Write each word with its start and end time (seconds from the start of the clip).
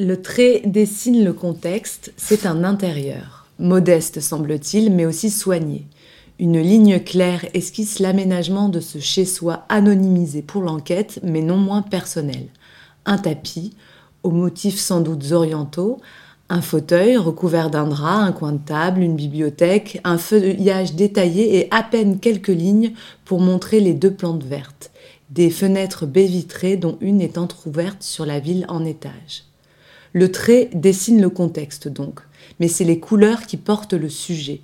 Le 0.00 0.22
trait 0.22 0.62
dessine 0.64 1.24
le 1.24 1.32
contexte, 1.32 2.12
c'est 2.16 2.46
un 2.46 2.62
intérieur. 2.62 3.46
Modeste 3.58 4.20
semble-t-il, 4.20 4.92
mais 4.92 5.06
aussi 5.06 5.28
soigné. 5.28 5.86
Une 6.38 6.60
ligne 6.60 7.00
claire 7.00 7.44
esquisse 7.52 7.98
l'aménagement 7.98 8.68
de 8.68 8.78
ce 8.78 9.00
chez-soi 9.00 9.64
anonymisé 9.68 10.40
pour 10.40 10.62
l'enquête, 10.62 11.18
mais 11.24 11.42
non 11.42 11.56
moins 11.56 11.82
personnel. 11.82 12.46
Un 13.06 13.18
tapis, 13.18 13.72
aux 14.22 14.30
motifs 14.30 14.78
sans 14.78 15.00
doute 15.00 15.32
orientaux, 15.32 15.98
un 16.48 16.62
fauteuil 16.62 17.16
recouvert 17.16 17.68
d'un 17.68 17.88
drap, 17.88 18.20
un 18.20 18.30
coin 18.30 18.52
de 18.52 18.64
table, 18.64 19.00
une 19.00 19.16
bibliothèque, 19.16 20.00
un 20.04 20.16
feuillage 20.16 20.94
détaillé 20.94 21.56
et 21.56 21.68
à 21.74 21.82
peine 21.82 22.20
quelques 22.20 22.46
lignes 22.46 22.92
pour 23.24 23.40
montrer 23.40 23.80
les 23.80 23.94
deux 23.94 24.12
plantes 24.12 24.44
vertes. 24.44 24.92
Des 25.30 25.50
fenêtres 25.50 26.06
baies 26.06 26.26
vitrées 26.26 26.76
dont 26.76 26.98
une 27.00 27.20
est 27.20 27.36
entr'ouverte 27.36 28.04
sur 28.04 28.24
la 28.24 28.38
ville 28.38 28.64
en 28.68 28.84
étage. 28.84 29.47
Le 30.18 30.32
trait 30.32 30.68
dessine 30.74 31.22
le 31.22 31.30
contexte 31.30 31.86
donc, 31.86 32.18
mais 32.58 32.66
c'est 32.66 32.82
les 32.82 32.98
couleurs 32.98 33.46
qui 33.46 33.56
portent 33.56 33.94
le 33.94 34.08
sujet. 34.08 34.62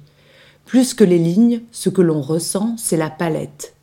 Plus 0.66 0.94
que 0.94 1.04
les 1.04 1.16
lignes, 1.16 1.60
ce 1.70 1.90
que 1.90 2.02
l'on 2.02 2.20
ressent, 2.20 2.74
c'est 2.76 2.96
la 2.96 3.08
palette. 3.08 3.76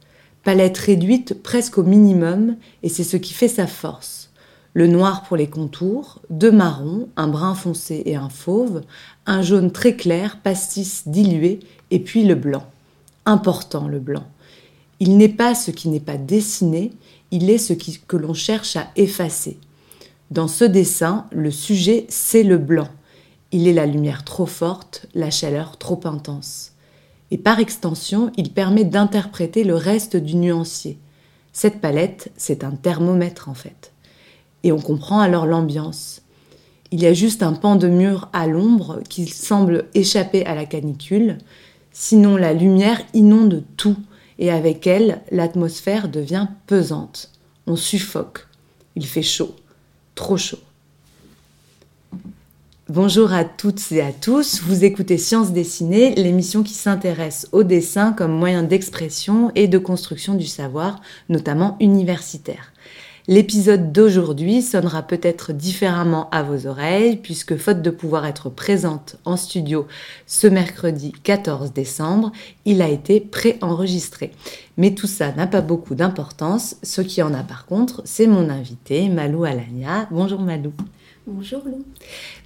Palette 0.43 0.77
réduite 0.77 1.41
presque 1.41 1.77
au 1.77 1.83
minimum, 1.83 2.57
et 2.83 2.89
c'est 2.89 3.05
ce 3.05 3.15
qui 3.15 3.33
fait 3.33 3.47
sa 3.47 3.67
force. 3.67 4.31
Le 4.73 4.87
noir 4.87 5.23
pour 5.23 5.37
les 5.37 5.47
contours, 5.47 6.19
deux 6.29 6.51
marrons, 6.51 7.07
un 7.15 7.29
brun 7.29 7.55
foncé 7.55 8.03
et 8.05 8.17
un 8.17 8.27
fauve, 8.27 8.81
un 9.25 9.41
jaune 9.41 9.71
très 9.71 9.95
clair, 9.95 10.39
pastis 10.43 11.03
dilué, 11.05 11.61
et 11.89 11.99
puis 11.99 12.25
le 12.25 12.35
blanc. 12.35 12.65
Important 13.25 13.87
le 13.87 13.99
blanc. 13.99 14.25
Il 14.99 15.15
n'est 15.15 15.29
pas 15.29 15.55
ce 15.55 15.71
qui 15.71 15.87
n'est 15.87 16.01
pas 16.01 16.17
dessiné, 16.17 16.91
il 17.31 17.49
est 17.49 17.59
ce 17.59 17.71
que 17.71 18.17
l'on 18.17 18.33
cherche 18.33 18.75
à 18.75 18.89
effacer. 18.97 19.57
Dans 20.31 20.47
ce 20.47 20.63
dessin, 20.63 21.25
le 21.33 21.51
sujet, 21.51 22.05
c'est 22.07 22.43
le 22.43 22.57
blanc. 22.57 22.87
Il 23.51 23.67
est 23.67 23.73
la 23.73 23.85
lumière 23.85 24.23
trop 24.23 24.45
forte, 24.45 25.05
la 25.13 25.29
chaleur 25.29 25.77
trop 25.77 25.99
intense. 26.05 26.71
Et 27.31 27.37
par 27.37 27.59
extension, 27.59 28.31
il 28.37 28.53
permet 28.53 28.85
d'interpréter 28.85 29.65
le 29.65 29.75
reste 29.75 30.15
du 30.15 30.37
nuancier. 30.37 30.97
Cette 31.51 31.81
palette, 31.81 32.31
c'est 32.37 32.63
un 32.63 32.71
thermomètre 32.71 33.49
en 33.49 33.53
fait. 33.53 33.91
Et 34.63 34.71
on 34.71 34.79
comprend 34.79 35.19
alors 35.19 35.45
l'ambiance. 35.45 36.21
Il 36.91 37.01
y 37.01 37.07
a 37.07 37.13
juste 37.13 37.43
un 37.43 37.51
pan 37.51 37.75
de 37.75 37.89
mur 37.89 38.29
à 38.31 38.47
l'ombre 38.47 39.01
qui 39.09 39.27
semble 39.27 39.89
échapper 39.95 40.45
à 40.45 40.55
la 40.55 40.65
canicule, 40.65 41.39
sinon 41.91 42.37
la 42.37 42.53
lumière 42.53 43.01
inonde 43.13 43.65
tout, 43.75 43.97
et 44.39 44.49
avec 44.49 44.87
elle, 44.87 45.19
l'atmosphère 45.29 46.07
devient 46.07 46.47
pesante. 46.67 47.31
On 47.67 47.75
suffoque. 47.75 48.47
Il 48.95 49.05
fait 49.05 49.23
chaud 49.23 49.55
Bonjour 52.89 53.31
à 53.31 53.45
toutes 53.45 53.91
et 53.91 54.01
à 54.01 54.11
tous, 54.11 54.61
vous 54.61 54.83
écoutez 54.83 55.17
Sciences 55.17 55.51
dessinées, 55.51 56.13
l'émission 56.15 56.61
qui 56.61 56.73
s'intéresse 56.73 57.47
au 57.53 57.63
dessin 57.63 58.11
comme 58.11 58.33
moyen 58.33 58.63
d'expression 58.63 59.51
et 59.55 59.67
de 59.67 59.77
construction 59.77 60.35
du 60.35 60.45
savoir, 60.45 61.01
notamment 61.29 61.77
universitaire. 61.79 62.70
L'épisode 63.27 63.91
d'aujourd'hui 63.91 64.63
sonnera 64.63 65.03
peut-être 65.03 65.53
différemment 65.53 66.27
à 66.31 66.41
vos 66.41 66.65
oreilles, 66.65 67.17
puisque 67.17 67.55
faute 67.55 67.83
de 67.83 67.91
pouvoir 67.91 68.25
être 68.25 68.49
présente 68.49 69.17
en 69.25 69.37
studio 69.37 69.87
ce 70.25 70.47
mercredi 70.47 71.11
14 71.23 71.71
décembre, 71.71 72.31
il 72.65 72.81
a 72.81 72.89
été 72.89 73.19
préenregistré. 73.19 74.31
Mais 74.77 74.95
tout 74.95 75.07
ça 75.07 75.31
n'a 75.33 75.45
pas 75.45 75.61
beaucoup 75.61 75.93
d'importance. 75.93 76.77
Ce 76.81 77.01
qui 77.01 77.21
en 77.21 77.33
a 77.33 77.43
par 77.43 77.67
contre, 77.67 78.01
c'est 78.05 78.27
mon 78.27 78.49
invité, 78.49 79.07
Malou 79.07 79.43
Alania. 79.43 80.07
Bonjour 80.09 80.39
Malou. 80.39 80.73
Bonjour 81.33 81.61
Lou. 81.65 81.85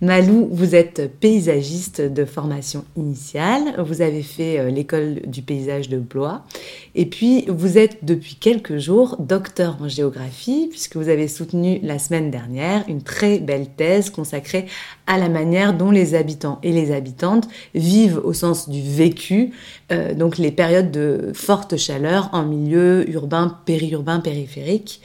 Malou, 0.01 0.47
vous 0.51 0.75
êtes 0.75 1.09
paysagiste 1.19 2.01
de 2.01 2.23
formation 2.23 2.85
initiale, 2.95 3.83
vous 3.83 4.03
avez 4.03 4.21
fait 4.21 4.59
euh, 4.59 4.69
l'école 4.69 5.21
du 5.25 5.41
paysage 5.41 5.89
de 5.89 5.97
Blois, 5.97 6.43
et 6.93 7.07
puis 7.07 7.45
vous 7.47 7.79
êtes 7.79 8.05
depuis 8.05 8.35
quelques 8.35 8.77
jours 8.77 9.17
docteur 9.17 9.77
en 9.81 9.87
géographie, 9.87 10.67
puisque 10.69 10.97
vous 10.97 11.09
avez 11.09 11.27
soutenu 11.27 11.79
la 11.81 11.97
semaine 11.97 12.29
dernière 12.29 12.83
une 12.87 13.01
très 13.01 13.39
belle 13.39 13.69
thèse 13.75 14.11
consacrée 14.11 14.67
à 15.07 15.17
la 15.17 15.29
manière 15.29 15.75
dont 15.75 15.89
les 15.89 16.13
habitants 16.13 16.59
et 16.61 16.71
les 16.71 16.91
habitantes 16.91 17.47
vivent 17.73 18.21
au 18.23 18.33
sens 18.33 18.69
du 18.69 18.83
vécu, 18.83 19.51
euh, 19.91 20.13
donc 20.13 20.37
les 20.37 20.51
périodes 20.51 20.91
de 20.91 21.31
forte 21.33 21.75
chaleur 21.75 22.29
en 22.33 22.45
milieu 22.45 23.09
urbain, 23.09 23.57
périurbain, 23.65 24.19
périphérique. 24.19 25.01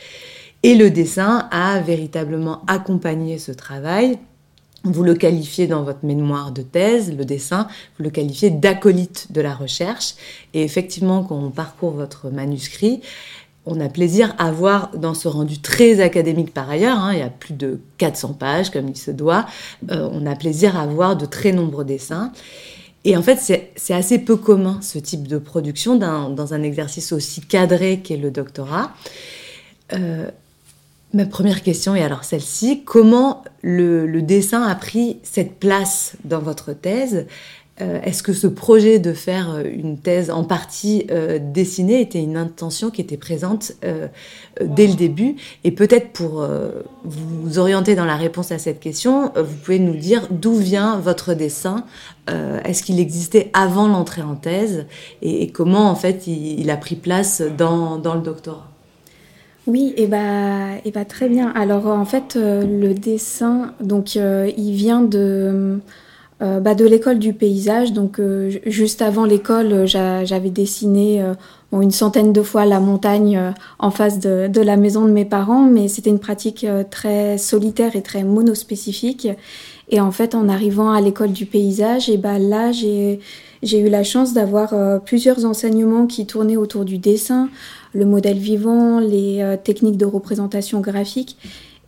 Et 0.63 0.75
le 0.75 0.91
dessin 0.91 1.49
a 1.51 1.81
véritablement 1.81 2.63
accompagné 2.67 3.39
ce 3.39 3.53
travail. 3.53 4.19
Vous 4.85 5.03
le 5.03 5.15
qualifiez 5.15 5.67
dans 5.67 5.83
votre 5.83 6.05
mémoire 6.05 6.53
de 6.53 6.63
thèse, 6.63 7.15
le 7.15 7.25
dessin, 7.25 7.67
vous 7.99 8.05
le 8.05 8.11
qualifiez 8.11 8.51
d'acolyte 8.51 9.31
de 9.31 9.41
la 9.41 9.55
recherche. 9.55 10.15
Et 10.55 10.63
effectivement, 10.63 11.23
quand 11.23 11.37
on 11.37 11.51
parcourt 11.51 11.93
votre 11.93 12.31
manuscrit, 12.31 13.01
on 13.67 13.79
a 13.81 13.89
plaisir 13.89 14.35
à 14.39 14.51
voir 14.51 14.91
dans 14.97 15.13
ce 15.13 15.29
rendu 15.29 15.61
très 15.61 16.01
académique 16.01 16.53
par 16.55 16.69
ailleurs, 16.71 16.99
hein, 16.99 17.13
il 17.13 17.19
y 17.19 17.23
a 17.23 17.29
plus 17.29 17.53
de 17.53 17.81
400 17.99 18.35
pages 18.35 18.71
comme 18.71 18.89
il 18.89 18.97
se 18.97 19.11
doit, 19.11 19.47
euh, 19.91 20.09
on 20.13 20.25
a 20.25 20.35
plaisir 20.35 20.79
à 20.79 20.87
voir 20.87 21.15
de 21.17 21.27
très 21.27 21.53
nombreux 21.53 21.85
dessins. 21.85 22.33
Et 23.05 23.17
en 23.17 23.23
fait, 23.23 23.71
c'est 23.77 23.95
assez 23.95 24.19
peu 24.19 24.37
commun 24.37 24.79
ce 24.83 24.99
type 24.99 25.27
de 25.27 25.39
production 25.39 25.97
dans 25.97 26.55
un 26.55 26.63
exercice 26.63 27.13
aussi 27.13 27.41
cadré 27.41 28.01
qu'est 28.01 28.19
le 28.19 28.31
doctorat. 28.31 28.93
Euh, 29.95 30.31
Ma 31.13 31.27
première 31.27 31.65
question 31.65 31.97
est 31.97 32.03
alors 32.03 32.23
celle-ci. 32.23 32.85
Comment 32.85 33.43
le, 33.63 34.21
dessin 34.23 34.63
a 34.63 34.77
pris 34.77 35.19
cette 35.25 35.59
place 35.59 36.15
dans 36.25 36.39
votre 36.39 36.73
thèse? 36.73 37.27
Euh, 37.81 38.01
Est-ce 38.03 38.23
que 38.23 38.33
ce 38.33 38.47
projet 38.47 39.01
de 39.01 39.13
faire 39.13 39.55
euh, 39.55 39.65
une 39.65 39.99
thèse 39.99 40.31
en 40.31 40.45
partie 40.45 41.07
euh, 41.11 41.41
dessinée 41.43 42.01
était 42.01 42.23
une 42.23 42.37
intention 42.37 42.91
qui 42.91 43.01
était 43.01 43.17
présente 43.17 43.73
dès 44.61 44.87
le 44.87 44.95
début? 44.95 45.35
Et 45.65 45.73
peut-être 45.73 46.11
pour 46.11 46.47
vous 47.05 47.59
orienter 47.59 47.97
dans 47.97 48.05
la 48.05 48.17
réponse 48.17 48.53
à 48.53 48.59
cette 48.59 48.79
question, 48.79 49.33
vous 49.35 49.57
pouvez 49.65 49.81
nous 49.81 49.97
dire 49.97 50.29
d'où 50.31 50.55
vient 50.55 51.01
votre 51.01 51.35
dessin 51.35 51.85
Est-ce 52.29 52.85
qu'il 52.85 53.01
existait 53.01 53.51
avant 53.53 53.89
l'entrée 53.89 54.23
en 54.23 54.37
thèse? 54.37 54.87
Et, 55.23 55.51
comment 55.51 55.91
en 55.91 55.97
fait 55.97 56.29
il, 56.29 56.71
a 56.71 56.77
pris 56.77 56.95
place 56.95 57.43
dans 57.59 57.97
le 57.97 58.21
doctorat? 58.21 58.70
Oui, 59.67 59.93
et 59.97 60.07
bah, 60.07 60.77
et 60.85 60.91
bah 60.91 61.05
très 61.05 61.29
bien. 61.29 61.53
Alors 61.55 61.87
en 61.87 62.05
fait, 62.05 62.37
euh, 62.37 62.65
le 62.65 62.95
dessin, 62.95 63.75
donc 63.81 64.17
euh, 64.17 64.51
il 64.57 64.73
vient 64.73 65.03
de, 65.03 65.79
euh, 66.43 66.61
bah, 66.61 66.75
de 66.75 66.87
l'école 66.87 67.19
du 67.19 67.35
paysage. 67.35 67.93
Donc 67.93 68.21
juste 68.67 69.03
avant 69.03 69.25
l'école, 69.25 69.87
j'avais 69.87 70.51
dessiné 70.51 71.23
une 71.73 71.91
centaine 71.91 72.33
de 72.33 72.43
fois 72.43 72.65
la 72.65 72.81
montagne 72.81 73.53
en 73.79 73.91
face 73.91 74.19
de, 74.19 74.49
de, 74.49 74.61
la 74.63 74.77
maison 74.77 75.05
de 75.05 75.13
mes 75.13 75.27
parents, 75.27 75.67
mais 75.67 75.89
c'était 75.89 76.11
une 76.11 76.19
pratique 76.19 76.67
très 76.91 77.37
solitaire 77.37 77.97
et 77.97 78.03
très 78.03 78.25
monospécifique. 78.25 79.29
Et 79.91 80.01
en 80.01 80.13
fait, 80.13 80.35
en 80.35 80.49
arrivant 80.49 80.93
à 80.93 81.01
l'école 81.01 81.33
du 81.33 81.47
paysage, 81.47 82.09
et 82.09 82.17
bah 82.17 82.39
là, 82.39 82.73
j'ai 82.73 83.21
j'ai 83.63 83.81
eu 83.81 83.89
la 83.89 84.05
chance 84.05 84.33
d'avoir 84.33 85.03
plusieurs 85.03 85.45
enseignements 85.45 86.07
qui 86.07 86.27
tournaient 86.27 86.57
autour 86.57 86.85
du 86.85 86.99
dessin, 86.99 87.51
le 87.93 88.05
modèle 88.05 88.39
vivant, 88.39 89.01
les 89.01 89.41
euh, 89.41 89.57
techniques 89.57 89.97
de 89.97 90.07
représentation 90.07 90.81
graphique. 90.81 91.37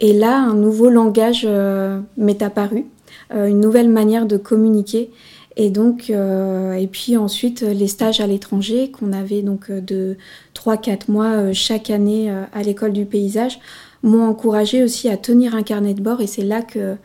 Et 0.01 0.13
là, 0.13 0.39
un 0.39 0.55
nouveau 0.55 0.89
langage 0.89 1.45
euh, 1.45 2.01
m'est 2.17 2.43
apparu, 2.43 2.87
euh, 3.33 3.47
une 3.47 3.61
nouvelle 3.61 3.89
manière 3.89 4.27
de 4.27 4.37
communiquer. 4.37 5.11
Et 5.57 5.69
donc, 5.69 6.09
et 6.09 6.89
puis 6.91 7.19
ensuite, 7.19 7.61
les 7.61 7.87
stages 7.87 8.23
à 8.23 8.27
l'étranger 8.27 8.91
qu'on 8.91 9.13
avait 9.13 9.43
donc 9.43 9.71
de 9.71 10.17
3-4 10.55 11.11
mois 11.11 11.53
chaque 11.53 11.91
année 11.91 12.35
à 12.55 12.63
l'école 12.63 12.95
du 12.95 13.05
paysage 13.05 13.61
m'ont 14.03 14.27
encouragé 14.27 14.83
aussi 14.83 15.11
à 15.11 15.19
tenir 15.19 15.55
un 15.55 15.63
carnet 15.63 15.93
de 15.93 16.01
bord. 16.01 16.23
Et 16.23 16.27
c'est 16.27 16.43
là 16.43 16.63
que, 16.63 16.97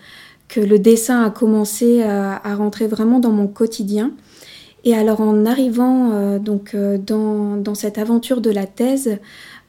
que 0.48 0.62
le 0.62 0.80
dessin 0.80 1.26
a 1.26 1.30
commencé 1.30 2.04
à 2.04 2.56
rentrer 2.56 2.88
vraiment 2.88 3.20
dans 3.20 3.34
mon 3.34 3.48
quotidien. 3.48 4.14
Et 4.88 4.96
alors 4.96 5.20
en 5.20 5.46
arrivant 5.46 6.12
euh, 6.14 6.40
donc 6.40 6.74
euh, 6.74 6.98
dans, 6.98 7.76
cette 7.76 7.98
aventure 7.98 8.40
de 8.40 8.50
la 8.50 8.66
thèse, 8.66 9.18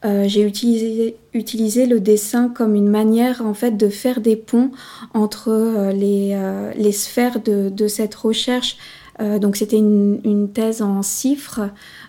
euh, 0.05 0.29
j'ai 0.29 0.43
utilisé, 0.43 1.87
le 1.87 1.99
dessin 1.99 2.49
comme 2.49 2.77
une 2.77 2.89
manière 2.89 3.45
en 3.45 3.53
fait 3.53 3.77
de 3.77 3.89
faire 3.89 4.21
des 4.21 4.37
ponts 4.37 4.71
entre 5.15 5.91
les, 5.93 6.93
sphères 6.93 7.41
de, 7.41 7.89
cette 7.89 8.15
recherche. 8.15 8.77
donc 9.41 9.57
c'était 9.57 9.79
une, 9.79 10.21
une, 10.23 10.53
thèse 10.53 10.83
en 10.83 11.03
CIFRE, 11.03 11.63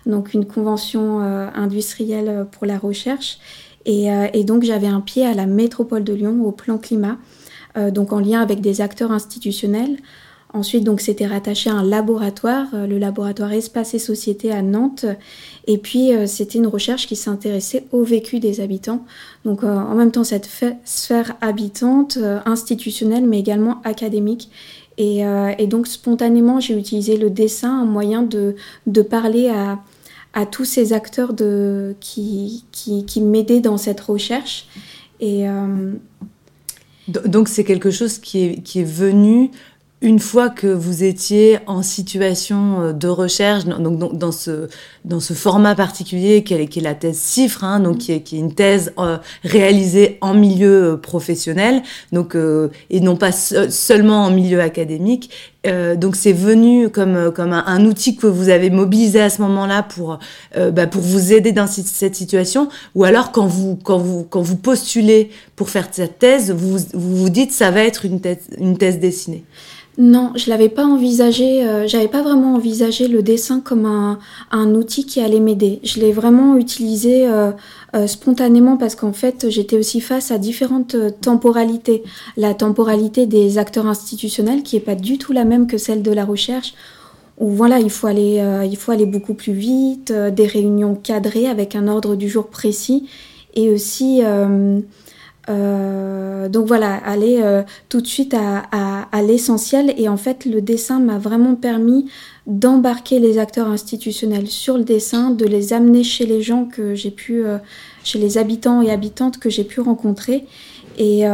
donc 0.06 0.32
une 0.32 0.44
convention 0.44 1.18
industrielle 1.18 2.46
pour 2.52 2.64
la 2.64 2.78
recherche. 2.78 3.40
Et, 3.86 4.06
et 4.34 4.44
donc 4.44 4.62
j'avais 4.62 4.86
un 4.86 5.00
pied 5.00 5.26
à 5.26 5.34
la 5.34 5.46
métropole 5.46 6.04
de 6.04 6.12
Lyon 6.12 6.44
au 6.44 6.52
plan 6.52 6.78
climat, 6.78 7.18
donc 7.90 8.12
en 8.12 8.20
lien 8.20 8.40
avec 8.40 8.60
des 8.60 8.80
acteurs 8.80 9.10
institutionnels 9.10 9.96
Ensuite, 10.52 10.84
donc, 10.84 11.00
c'était 11.00 11.26
rattaché 11.26 11.70
à 11.70 11.74
un 11.74 11.84
laboratoire, 11.84 12.66
le 12.72 12.98
laboratoire 12.98 13.52
Espace 13.52 13.94
et 13.94 13.98
Société 13.98 14.50
à 14.50 14.62
Nantes. 14.62 15.06
Et 15.66 15.78
puis, 15.78 16.10
c'était 16.26 16.58
une 16.58 16.66
recherche 16.66 17.06
qui 17.06 17.14
s'intéressait 17.14 17.84
au 17.92 18.02
vécu 18.02 18.40
des 18.40 18.60
habitants. 18.60 19.04
Donc, 19.44 19.62
en 19.62 19.94
même 19.94 20.10
temps, 20.10 20.24
cette 20.24 20.48
sphère 20.84 21.36
habitante, 21.40 22.18
institutionnelle, 22.46 23.26
mais 23.26 23.38
également 23.38 23.80
académique. 23.84 24.50
Et, 24.98 25.22
donc, 25.68 25.86
spontanément, 25.86 26.58
j'ai 26.58 26.76
utilisé 26.76 27.16
le 27.16 27.30
dessin, 27.30 27.82
un 27.82 27.86
moyen 27.86 28.22
de, 28.22 28.56
de 28.88 29.02
parler 29.02 29.48
à, 29.48 29.78
à 30.34 30.46
tous 30.46 30.64
ces 30.64 30.92
acteurs 30.92 31.32
de, 31.32 31.94
qui, 32.00 32.64
qui, 32.72 33.04
qui 33.04 33.20
m'aidaient 33.20 33.60
dans 33.60 33.76
cette 33.76 34.00
recherche. 34.00 34.66
Et, 35.20 35.48
euh, 35.48 35.92
Donc 37.26 37.48
c'est 37.48 37.64
quelque 37.64 37.90
chose 37.90 38.18
qui 38.18 38.44
est, 38.44 38.62
qui 38.62 38.80
est 38.80 38.84
venu 38.84 39.50
une 40.02 40.18
fois 40.18 40.48
que 40.48 40.66
vous 40.66 41.04
étiez 41.04 41.58
en 41.66 41.82
situation 41.82 42.80
euh, 42.80 42.92
de 42.92 43.08
recherche, 43.08 43.64
donc, 43.64 44.16
dans, 44.16 44.32
ce, 44.32 44.68
dans 45.04 45.20
ce 45.20 45.34
format 45.34 45.74
particulier 45.74 46.42
qui 46.42 46.54
est, 46.54 46.66
qui 46.66 46.78
est 46.78 46.82
la 46.82 46.94
thèse 46.94 47.18
CIFRE, 47.18 47.64
hein, 47.64 47.80
donc 47.80 47.98
qui 47.98 48.12
est, 48.12 48.20
qui 48.22 48.36
est 48.36 48.40
une 48.40 48.54
thèse 48.54 48.92
euh, 48.98 49.18
réalisée 49.44 50.18
en 50.20 50.34
milieu 50.34 50.98
professionnel, 51.02 51.82
donc 52.12 52.36
et 52.90 53.00
non 53.00 53.16
pas 53.16 53.32
seulement 53.32 54.24
en 54.24 54.30
milieu 54.30 54.60
académique, 54.60 55.30
euh, 55.66 55.94
donc 55.94 56.16
c'est 56.16 56.32
venu 56.32 56.88
comme 56.88 57.30
comme 57.32 57.52
un, 57.52 57.84
outil 57.84 58.16
que 58.16 58.26
vous 58.26 58.48
avez 58.48 58.70
mobilisé 58.70 59.20
à 59.20 59.28
ce 59.28 59.42
moment-là 59.42 59.82
pour 59.82 60.18
euh, 60.56 60.70
bah, 60.70 60.86
pour 60.86 61.02
vous 61.02 61.34
aider 61.34 61.52
dans 61.52 61.66
cette 61.66 62.14
situation 62.14 62.70
ou 62.94 63.04
alors 63.04 63.30
quand 63.30 63.46
vous 63.46 63.76
quand 63.76 63.98
vous 63.98 64.24
quand 64.24 64.40
vous 64.40 64.56
postulez 64.56 65.30
pour 65.56 65.68
faire 65.68 65.88
cette 65.92 66.18
thèse 66.18 66.50
vous 66.50 66.78
vous, 66.94 67.16
vous 67.16 67.28
dites 67.28 67.52
ça 67.52 67.70
va 67.70 67.82
être 67.82 68.06
une 68.06 68.22
thèse 68.22 68.38
une 68.56 68.78
thèse 68.78 68.98
dessinée 69.00 69.44
non, 70.00 70.32
je 70.34 70.48
l'avais 70.48 70.70
pas 70.70 70.86
envisagé. 70.86 71.62
Euh, 71.62 71.86
j'avais 71.86 72.08
pas 72.08 72.22
vraiment 72.22 72.54
envisagé 72.54 73.06
le 73.06 73.22
dessin 73.22 73.60
comme 73.60 73.84
un, 73.84 74.18
un 74.50 74.74
outil 74.74 75.04
qui 75.04 75.20
allait 75.20 75.40
m'aider. 75.40 75.78
Je 75.84 76.00
l'ai 76.00 76.10
vraiment 76.10 76.56
utilisé 76.56 77.28
euh, 77.28 77.52
euh, 77.94 78.06
spontanément 78.06 78.78
parce 78.78 78.94
qu'en 78.94 79.12
fait, 79.12 79.50
j'étais 79.50 79.76
aussi 79.76 80.00
face 80.00 80.30
à 80.30 80.38
différentes 80.38 80.96
temporalités. 81.20 82.02
La 82.38 82.54
temporalité 82.54 83.26
des 83.26 83.58
acteurs 83.58 83.86
institutionnels 83.86 84.62
qui 84.62 84.76
est 84.76 84.80
pas 84.80 84.94
du 84.94 85.18
tout 85.18 85.34
la 85.34 85.44
même 85.44 85.66
que 85.66 85.76
celle 85.76 86.00
de 86.00 86.12
la 86.12 86.24
recherche. 86.24 86.72
Où 87.36 87.50
voilà, 87.50 87.78
il 87.78 87.90
faut 87.90 88.06
aller, 88.06 88.42
il 88.70 88.76
faut 88.76 88.92
aller 88.92 89.06
beaucoup 89.06 89.32
plus 89.32 89.54
vite, 89.54 90.12
des 90.12 90.46
réunions 90.46 90.94
cadrées 90.94 91.46
avec 91.46 91.74
un 91.74 91.88
ordre 91.88 92.14
du 92.14 92.28
jour 92.28 92.48
précis 92.48 93.08
et 93.54 93.70
aussi 93.70 94.20
euh, 95.48 96.48
donc 96.48 96.66
voilà, 96.66 96.94
aller 96.94 97.40
euh, 97.42 97.62
tout 97.88 98.00
de 98.00 98.06
suite 98.06 98.34
à, 98.34 99.22
l'essentiel. 99.22 99.94
Et 99.96 100.08
en 100.08 100.16
fait, 100.16 100.44
le 100.44 100.60
dessin 100.60 101.00
m'a 101.00 101.18
vraiment 101.18 101.54
permis 101.54 102.06
d'embarquer 102.46 103.18
les 103.18 103.38
acteurs 103.38 103.68
institutionnels 103.68 104.48
sur 104.48 104.76
le 104.76 104.84
dessin, 104.84 105.30
de 105.30 105.44
les 105.44 105.72
amener 105.72 106.04
chez 106.04 106.26
les 106.26 106.42
gens 106.42 106.64
que 106.64 106.94
j'ai 106.94 107.10
pu, 107.10 107.44
euh, 107.44 107.58
chez 108.04 108.18
les 108.18 108.38
habitants 108.38 108.82
et 108.82 108.90
habitantes 108.90 109.38
que 109.38 109.50
j'ai 109.50 109.64
pu 109.64 109.80
rencontrer. 109.80 110.46
Et, 110.98 111.24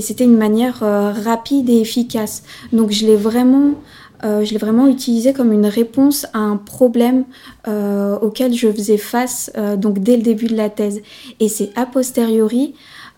c'était 0.00 0.24
une 0.24 0.38
manière 0.38 0.78
rapide 0.80 1.68
et 1.68 1.80
efficace. 1.80 2.44
Donc 2.72 2.92
je 2.92 3.04
l'ai 3.04 3.16
vraiment, 3.16 3.74
je 4.22 4.50
l'ai 4.50 4.58
vraiment 4.58 4.86
utilisé 4.86 5.34
comme 5.34 5.52
une 5.52 5.66
réponse 5.66 6.26
à 6.32 6.38
un 6.38 6.56
problème 6.56 7.24
auquel 7.66 8.54
je 8.54 8.72
faisais 8.72 8.96
face 8.96 9.52
donc 9.76 9.98
dès 9.98 10.16
le 10.16 10.22
début 10.22 10.46
de 10.46 10.56
la 10.56 10.70
thèse. 10.70 11.02
Et 11.40 11.48
c'est 11.48 11.72
a 11.76 11.84
posteriori 11.84 12.74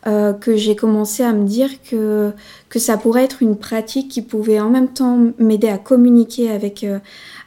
euh, 0.08 0.32
que 0.32 0.56
j'ai 0.56 0.74
commencé 0.74 1.22
à 1.22 1.32
me 1.32 1.46
dire 1.46 1.70
que, 1.88 2.32
que 2.68 2.80
ça 2.80 2.96
pourrait 2.96 3.22
être 3.22 3.40
une 3.40 3.56
pratique 3.56 4.10
qui 4.10 4.20
pouvait 4.20 4.58
en 4.58 4.68
même 4.68 4.88
temps 4.88 5.16
m'aider 5.38 5.68
à 5.68 5.78
communiquer 5.78 6.50
avec, 6.50 6.82
euh, 6.82 6.98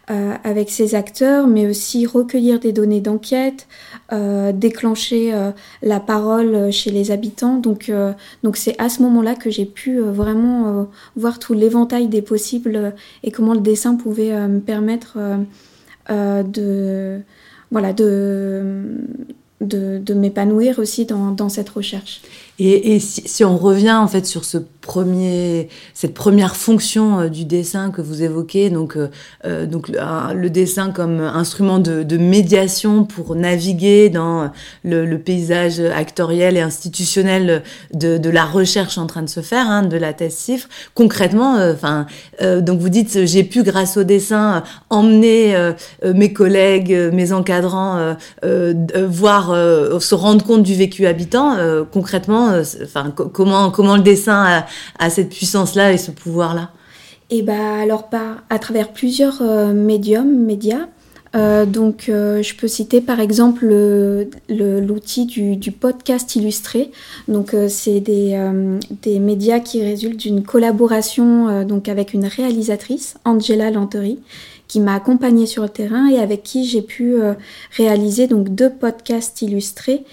euh, 0.10 0.36
avec 0.46 0.69
ces 0.69 0.96
acteurs, 0.96 1.48
mais 1.48 1.68
aussi 1.68 2.06
recueillir 2.06 2.62
des 2.62 2.72
données 2.72 3.02
d'enquête, 3.02 3.68
déclencher 4.54 5.34
la 5.81 6.00
parole 6.00 6.72
chez 6.72 6.92
les 6.92 7.12
habitants. 7.12 7.57
Donc 7.57 7.92
donc 8.44 8.56
c'est 8.56 8.80
à 8.80 8.88
ce 8.88 9.02
moment-là 9.02 9.36
que 9.36 9.50
j'ai 9.50 9.66
pu 9.66 10.00
vraiment 10.00 10.88
voir 11.18 11.40
tout 11.40 11.54
l'éventail 11.54 12.07
des 12.07 12.22
possibles 12.22 12.94
et 13.24 13.31
comment 13.31 13.54
le 13.54 13.62
dessin 13.62 13.96
pouvait 13.96 14.48
me 14.48 14.60
permettre 14.60 15.18
de 16.10 17.19
voilà 17.72 17.94
de 17.94 19.02
de, 19.62 20.13
m'épanouir 20.13 20.80
aussi 20.80 21.06
dans, 21.06 21.31
dans, 21.31 21.50
cette 21.50 21.69
recherche. 21.69 22.22
Et, 22.60 22.96
et 22.96 23.00
si, 23.00 23.24
si, 23.25 23.44
on 23.44 23.57
revient 23.57 23.94
en 23.94 24.07
fait 24.07 24.25
sur 24.25 24.46
ce 24.46 24.57
premier, 24.85 25.67
cette 25.95 26.13
première 26.13 26.55
fonction 26.55 27.19
euh, 27.19 27.27
du 27.27 27.43
dessin 27.43 27.89
que 27.89 28.01
vous 28.01 28.21
évoquez, 28.21 28.69
donc, 28.69 28.95
euh, 28.95 29.07
euh 29.45 29.65
donc 29.65 29.89
le, 29.89 30.49
dessin 30.49 30.91
comme 30.91 31.19
instrument 31.19 31.79
de, 31.79 32.03
de, 32.03 32.17
médiation 32.17 33.03
pour 33.03 33.35
naviguer 33.35 34.09
dans 34.09 34.51
le, 34.83 35.05
le, 35.05 35.17
paysage 35.17 35.79
actoriel 35.79 36.55
et 36.55 36.61
institutionnel 36.61 37.63
de, 37.93 38.17
de, 38.17 38.29
la 38.29 38.45
recherche 38.45 38.99
en 38.99 39.07
train 39.07 39.23
de 39.23 39.29
se 39.29 39.39
faire, 39.39 39.67
hein, 39.67 39.81
de 39.81 39.97
la 39.97 40.13
thèse 40.13 40.35
CIFRE. 40.35 40.67
Concrètement, 40.93 41.55
euh, 41.55 41.73
enfin, 41.73 42.05
donc 42.61 42.79
vous 42.79 42.89
dites, 42.89 43.25
j'ai 43.25 43.43
pu 43.43 43.63
grâce 43.63 43.97
au 43.97 44.03
dessin 44.03 44.63
emmener 44.89 45.55
mes 46.03 46.31
collègues, 46.31 46.91
mes 47.11 47.31
encadrants, 47.31 48.15
voir, 48.43 49.47
se 50.01 50.15
rendre 50.15 50.45
compte 50.45 50.63
du 50.63 50.75
vécu 50.75 51.07
habitant. 51.07 51.57
concrètement, 51.91 52.51
enfin, 52.83 53.11
comment 53.11 53.71
comment 53.71 53.95
le 53.95 54.03
dessin 54.03 54.65
a, 55.00 55.10
cette 55.10 55.30
puissance-là 55.30 55.94
et 55.94 55.98
ce 55.98 56.12
pouvoir-là 56.12 56.72
eh 57.31 57.42
bah 57.42 57.80
alors 57.81 58.10
par 58.10 58.44
à 58.50 58.60
travers 58.60 58.94
plusieurs 58.94 59.42
euh, 59.42 59.74
médiums, 59.74 60.45
médias. 60.45 60.88
Euh, 61.36 61.66
donc, 61.66 62.07
euh, 62.07 62.42
je 62.42 62.56
peux 62.56 62.69
citer 62.69 63.01
par 63.01 63.19
exemple 63.19 63.66
l'outil 64.48 65.25
du, 65.25 65.72
podcast 65.72 66.36
illustré. 66.38 66.92
Donc, 67.27 67.54
c'est 67.68 68.00
des, 68.00 68.39
des, 69.01 69.19
médias 69.19 69.60
qui 69.60 69.83
résultent 69.83 70.19
d'une 70.19 70.44
collaboration 70.44 71.66
donc 71.66 71.89
avec 71.89 72.13
une 72.13 72.25
réalisatrice, 72.25 73.16
Angela 73.25 73.69
Lantery, 73.69 74.19
qui 74.69 74.80
m'a 74.80 74.95
accompagnée 74.95 75.45
sur 75.45 75.63
le 75.63 75.69
terrain 75.69 76.07
et 76.07 76.19
avec 76.19 76.42
qui 76.42 76.63
j'ai 76.63 76.81
pu 76.81 77.16
réaliser 77.75 78.28
donc 78.28 78.56
deux 78.56 78.69
podcasts 78.69 79.42
illustrés 79.42 80.06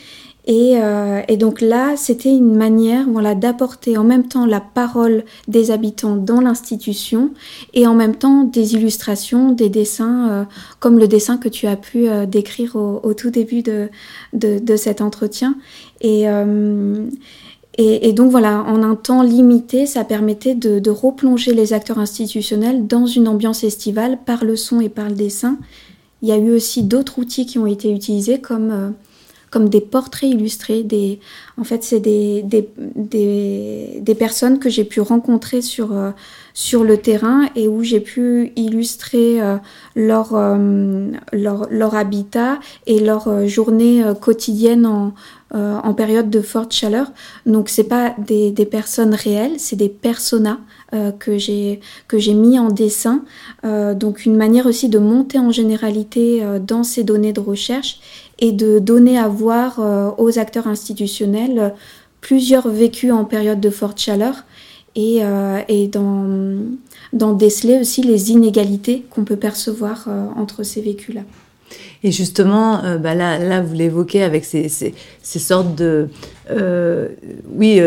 euh, 0.49 1.23
et, 1.29 1.37
donc 1.37 1.61
là, 1.61 1.97
c'était 1.97 2.35
une 2.35 2.55
manière 2.55 3.07
voilà, 3.09 3.35
d'apporter 3.35 3.97
en 3.97 4.05
même 4.05 4.27
temps 4.27 4.45
la 4.45 4.61
parole 4.61 5.25
des 5.47 5.71
habitants 5.71 6.17
dans 6.17 6.41
l'institution 6.41 7.31
et 7.75 7.87
en 7.87 7.95
même 7.95 8.17
temps 8.17 8.43
des 8.45 8.75
illustrations, 8.75 9.53
des 9.53 9.69
dessins, 9.69 10.31
euh, 10.31 10.45
comme 10.81 10.99
le 10.99 11.07
dessin 11.07 11.37
que 11.37 11.49
tu 11.49 11.67
as 11.67 11.77
pu 11.77 12.09
euh, 12.09 12.27
décrire 12.27 12.75
au, 12.77 13.15
tout 13.15 13.31
début 13.31 13.63
de, 13.63 13.89
de, 14.33 14.77
cet 14.77 15.01
entretien. 15.01 15.55
Et, 16.01 16.25
et, 17.79 18.13
donc 18.13 18.31
voilà, 18.31 18.63
en 18.65 18.83
un 18.83 18.97
temps 18.97 19.23
limité, 19.23 19.87
ça 19.87 20.05
permettait 20.05 20.55
de, 20.55 20.79
de 20.79 20.91
replonger 20.91 21.55
les 21.55 21.73
acteurs 21.73 21.99
institutionnels 21.99 22.87
dans 22.87 23.07
une 23.07 23.29
ambiance 23.29 23.65
estivale 23.65 24.19
par 24.25 24.45
le 24.45 24.57
son 24.57 24.81
et 24.81 24.89
par 24.89 25.09
le 25.09 25.15
dessin. 25.15 25.59
Il 26.23 26.29
y 26.29 26.33
a 26.33 26.39
eu 26.39 26.53
aussi 26.53 26.83
d'autres 26.83 27.19
outils 27.19 27.47
qui 27.47 27.59
ont 27.59 27.67
été 27.67 27.93
utilisés 27.93 28.41
comme 28.41 28.95
comme 29.53 29.69
des 29.69 29.83
portraits 29.83 30.31
illustrés. 30.31 30.83
Des, 30.83 31.21
en 31.59 31.65
fait, 31.65 31.85
c'est 31.85 32.01
des, 32.01 32.43
des, 32.43 32.69
des, 32.97 33.99
des, 34.01 34.15
personnes 34.15 34.59
que 34.59 34.71
j'ai 34.71 34.85
pu 34.85 35.01
rencontrer 35.01 35.61
sur, 35.61 35.93
euh, 35.93 36.11
sur 36.55 36.83
le 36.83 36.97
terrain 36.97 37.47
et 37.55 37.69
où 37.69 37.85
j'ai 37.85 38.01
pu 38.01 38.53
illustrer 38.57 39.41
euh, 39.41 39.59
leur, 39.95 40.35
euh, 40.35 41.11
leur, 41.33 41.69
leur, 41.71 41.95
habitat 41.95 42.59
et 42.87 42.99
leur 42.99 43.47
journée 43.47 44.03
quotidienne 44.21 44.87
en, 44.87 45.15
en 45.51 45.93
période 45.93 46.31
de 46.31 46.41
forte 46.41 46.73
chaleur. 46.73 47.13
Donc, 47.45 47.69
c'est 47.69 47.85
pas 47.85 48.15
des, 48.19 48.53
des 48.53 48.67
personnes 48.67 49.15
réelles, 49.15 49.59
c'est 49.59 49.77
des 49.77 49.91
personas. 49.91 50.59
que 51.19 51.39
j'ai 51.39 51.81
que 52.07 52.19
j'ai 52.19 52.35
mis 52.35 52.59
en 52.59 52.69
dessin 52.69 53.25
donc 54.03 54.27
une 54.27 54.37
manière 54.37 54.67
aussi 54.67 54.91
de 54.91 54.99
monter 54.99 55.39
en 55.39 55.51
généralité 55.51 56.45
dans 56.61 56.85
ces 56.85 57.03
données 57.03 57.33
de 57.33 57.41
recherche 57.41 57.99
et 58.43 58.51
de 58.51 58.81
donner 58.81 59.19
à 59.19 59.29
voir 59.29 59.79
euh, 59.79 60.11
aux 60.19 60.39
acteurs 60.39 60.67
institutionnels 60.67 61.59
euh, 61.59 61.69
plusieurs 62.21 62.69
vécus 62.69 63.13
en 63.13 63.25
période 63.25 63.61
de 63.61 63.71
forte 63.71 64.01
chaleur 64.01 64.45
et, 64.97 65.21
euh, 65.23 65.61
et 65.69 65.89
d'en 65.89 67.33
déceler 67.33 67.79
aussi 67.79 68.03
les 68.03 68.33
inégalités 68.33 69.07
qu'on 69.11 69.25
peut 69.25 69.37
percevoir 69.37 70.09
entre 70.37 70.65
ces 70.65 70.83
vécus-là. 70.83 71.23
Et 72.05 72.11
justement, 72.13 72.83
bah 72.99 73.15
là, 73.15 73.39
là, 73.39 73.63
vous 73.63 73.75
l'évoquez 73.75 74.23
avec 74.23 74.45
ces, 74.45 74.69
ces, 74.69 74.95
ces, 75.23 75.39
sortes 75.39 75.75
de, 75.75 76.09
oui, 77.57 77.81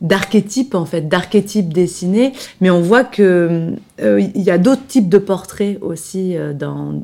d'archétypes 0.00 0.74
en 0.74 0.86
fait, 0.86 1.08
d'archétypes 1.08 1.72
dessinés, 1.72 2.32
mais 2.60 2.70
on 2.70 2.80
voit 2.80 3.04
que 3.04 3.72
il 4.00 4.42
y 4.42 4.50
a 4.50 4.58
d'autres 4.58 4.86
types 4.86 5.08
de 5.08 5.18
portraits 5.18 5.78
aussi 5.82 6.36
dans 6.58 7.00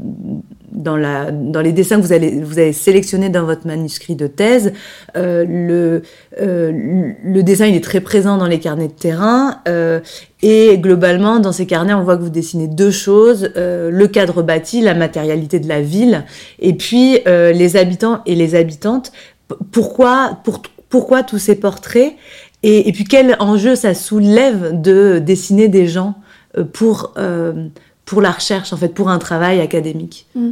dans, 0.73 0.97
les 0.97 1.73
dessins 1.73 1.97
que 1.97 2.03
vous, 2.03 2.13
allez, 2.13 2.41
vous 2.43 2.59
avez 2.59 2.73
sélectionnés 2.73 3.29
dans 3.29 3.45
votre 3.45 3.67
manuscrit 3.67 4.15
de 4.15 4.27
thèse, 4.27 4.73
le, 5.15 6.03
le 6.37 7.41
dessin 7.43 7.67
il 7.67 7.75
est 7.75 7.85
très 7.85 8.01
présent 8.01 8.37
dans 8.37 8.47
les 8.47 8.59
carnets 8.59 8.89
de 8.89 8.93
terrain 8.93 9.63
et 10.43 10.79
globalement, 10.79 11.41
dans 11.41 11.53
ces 11.53 11.67
carnets, 11.67 11.95
on 11.95 12.05
voit 12.05 12.17
que 12.17 12.23
vous 12.23 12.29
dessinez 12.31 12.69
deux 12.69 12.91
choses 12.91 13.51
le 13.57 14.07
cadre 14.07 14.43
bâti, 14.43 14.81
la 14.81 14.95
matérialité 14.95 15.61
de 15.61 15.69
la 15.69 15.81
ville, 15.81 16.25
et 16.59 16.75
puis 16.75 17.21
les 17.27 17.77
habitants 17.77 18.21
et 18.27 18.35
les 18.35 18.55
habitantes. 18.55 19.13
Pourquoi, 19.73 20.39
pour, 20.45 20.63
pourquoi 20.89 21.23
tous 21.23 21.39
ces 21.39 21.55
portraits? 21.55 22.15
Et, 22.63 22.91
puis 22.93 23.05
quel 23.05 23.37
enjeu 23.39 23.77
ça 23.77 23.95
soulève 23.95 24.81
de 24.81 25.19
dessiner 25.19 25.69
des 25.69 25.87
gens 25.87 26.15
euh, 26.57 26.65
pour, 26.65 27.15
euh, 27.17 27.69
pour 28.09 28.23
la 28.23 28.33
recherche, 28.33 28.73
en 28.73 28.77
fait, 28.77 28.89
pour 28.89 29.09
un 29.11 29.19
travail 29.19 29.61
académique 29.61 30.27
mmh. 30.35 30.51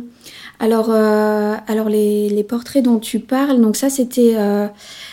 Alors, 0.58 0.86
euh, 0.88 1.54
alors 1.66 1.90
les, 1.90 2.42
portraits 2.48 2.82
dont 2.82 2.98
tu 2.98 3.18
parles, 3.18 3.60
donc 3.60 3.76
ça 3.76 3.90
c'était 3.90 4.36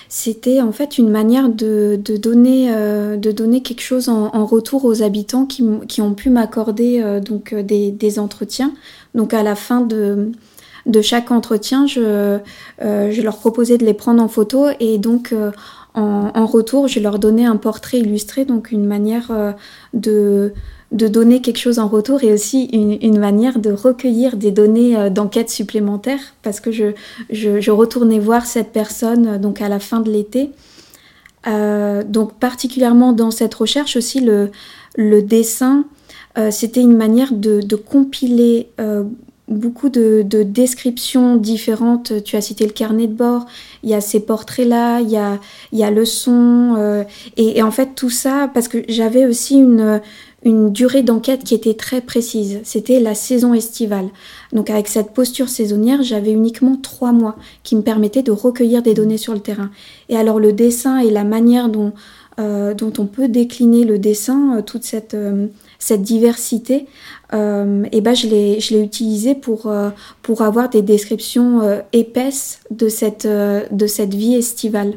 c'était 0.08 0.62
en 0.62 0.72
fait 0.72 0.98
une 0.98 1.10
manière 1.10 1.50
de, 1.50 2.00
de 2.02 2.16
donner, 2.16 2.72
de 3.18 3.32
donner 3.34 3.62
quelque 3.62 3.82
chose 3.82 4.08
en, 4.08 4.46
retour 4.46 4.86
aux 4.86 5.04
habitants 5.04 5.46
qui, 5.46 5.66
qui 5.90 6.00
ont 6.02 6.14
pu 6.14 6.30
m'accorder 6.30 7.20
donc 7.20 7.54
des, 7.54 7.92
des, 7.92 8.20
entretiens. 8.20 8.72
Donc 9.16 9.34
à 9.34 9.44
la 9.44 9.56
fin 9.56 9.82
de, 9.82 10.32
de 10.86 11.02
chaque 11.02 11.32
entretien, 11.32 11.88
je, 11.88 12.40
je 12.80 13.22
leur 13.22 13.38
proposais 13.38 13.78
de 13.78 13.86
les 13.86 13.94
prendre 13.94 14.22
en 14.22 14.28
photo 14.28 14.68
et 14.80 14.98
donc 14.98 15.34
en, 15.96 16.46
retour, 16.46 16.88
je 16.88 17.00
leur 17.00 17.20
donnais 17.20 17.46
un 17.46 17.58
portrait 17.58 18.00
illustré, 18.00 18.46
donc 18.46 18.72
une 18.72 18.86
manière 18.86 19.30
euh, 19.30 19.52
de, 19.94 20.54
donner 20.92 21.42
quelque 21.42 21.60
chose 21.60 21.80
en 21.80 21.88
retour 21.88 22.24
et 22.24 22.34
aussi 22.34 22.66
une, 22.66 23.20
manière 23.20 23.60
de 23.60 23.72
recueillir 23.72 24.36
des 24.36 24.52
données 24.52 24.98
euh, 24.98 25.10
d'enquête 25.10 25.50
supplémentaires 25.50 26.34
parce 26.42 26.60
que 26.60 26.72
je, 26.72 27.70
retournais 27.72 28.20
voir 28.20 28.46
cette 28.46 28.72
personne 28.72 29.28
euh, 29.28 29.38
donc 29.38 29.62
à 29.62 29.70
la 29.70 29.80
fin 29.80 30.00
de 30.00 30.10
l'été. 30.10 30.52
donc 31.46 32.34
particulièrement 32.40 33.14
dans 33.14 33.32
cette 33.32 33.54
recherche 33.54 33.96
aussi, 33.96 34.20
le, 34.20 35.22
dessin, 35.22 35.86
c'était 36.50 36.82
une 36.82 36.98
manière 36.98 37.34
de 37.34 37.76
compiler 37.76 38.70
beaucoup 39.48 39.90
de, 39.90 40.24
descriptions 40.44 41.36
différentes. 41.36 42.24
Tu 42.24 42.36
as 42.36 42.42
cité 42.42 42.66
le 42.66 42.72
carnet 42.72 43.08
de 43.08 43.14
bord, 43.14 43.46
il 43.84 43.90
y 43.90 43.94
a 43.94 44.02
ces 44.02 44.20
portraits-là, 44.20 45.02
il 45.02 45.10
y 45.10 45.84
a, 45.84 45.92
le 45.92 46.06
son. 46.06 46.76
Euh, 46.78 47.04
et, 47.38 47.62
en 47.62 47.72
fait, 47.72 47.96
tout 47.96 48.10
ça, 48.10 48.50
parce 48.54 48.68
que 48.68 48.80
j'avais 48.88 49.26
aussi 49.26 49.58
une, 49.58 50.02
durée 50.46 51.04
d'enquête 51.04 51.46
qui 51.46 51.56
était 51.56 51.74
très 51.74 52.02
précise. 52.02 52.60
C'était 52.64 53.00
la 53.00 53.16
saison 53.16 53.54
estivale. 53.54 54.10
Donc 54.52 54.70
avec 54.70 54.90
cette 54.90 55.14
posture 55.14 55.48
saisonnière, 55.48 56.04
j'avais 56.04 56.34
uniquement 56.34 56.76
trois 56.76 57.14
mois 57.14 57.38
qui 57.64 57.78
me 57.78 57.82
permettaient 57.82 58.24
de 58.24 58.32
recueillir 58.34 58.84
des 58.84 58.94
données 58.94 59.18
sur 59.18 59.34
le 59.34 59.40
terrain. 59.40 59.72
Et 60.10 60.18
alors 60.18 60.42
le 60.42 60.52
dessin 60.52 60.98
et 60.98 61.10
la 61.10 61.24
manière 61.24 61.70
dont, 61.70 61.94
euh, 62.42 62.74
on 62.82 63.06
peut 63.06 63.30
décliner 63.30 63.86
le 63.86 63.98
dessin, 64.00 64.58
euh, 64.58 64.62
toute 64.62 64.84
cette 64.84 65.16
cette 65.80 66.02
diversité, 66.02 66.88
euh, 67.34 67.84
et 67.92 68.02
ben 68.02 68.14
je 68.14 68.28
l'ai 68.28 68.60
je 68.60 68.74
l'ai 68.74 68.82
utilisé 68.82 69.36
pour 69.36 69.68
euh, 69.68 69.90
pour 70.22 70.42
avoir 70.42 70.70
des 70.70 70.82
descriptions 70.82 71.62
euh, 71.62 71.80
épaisses 71.92 72.60
de 72.70 72.90
cette 72.90 73.28
de 73.28 73.88
cette 73.88 74.14
vie 74.14 74.36
estivale. 74.36 74.94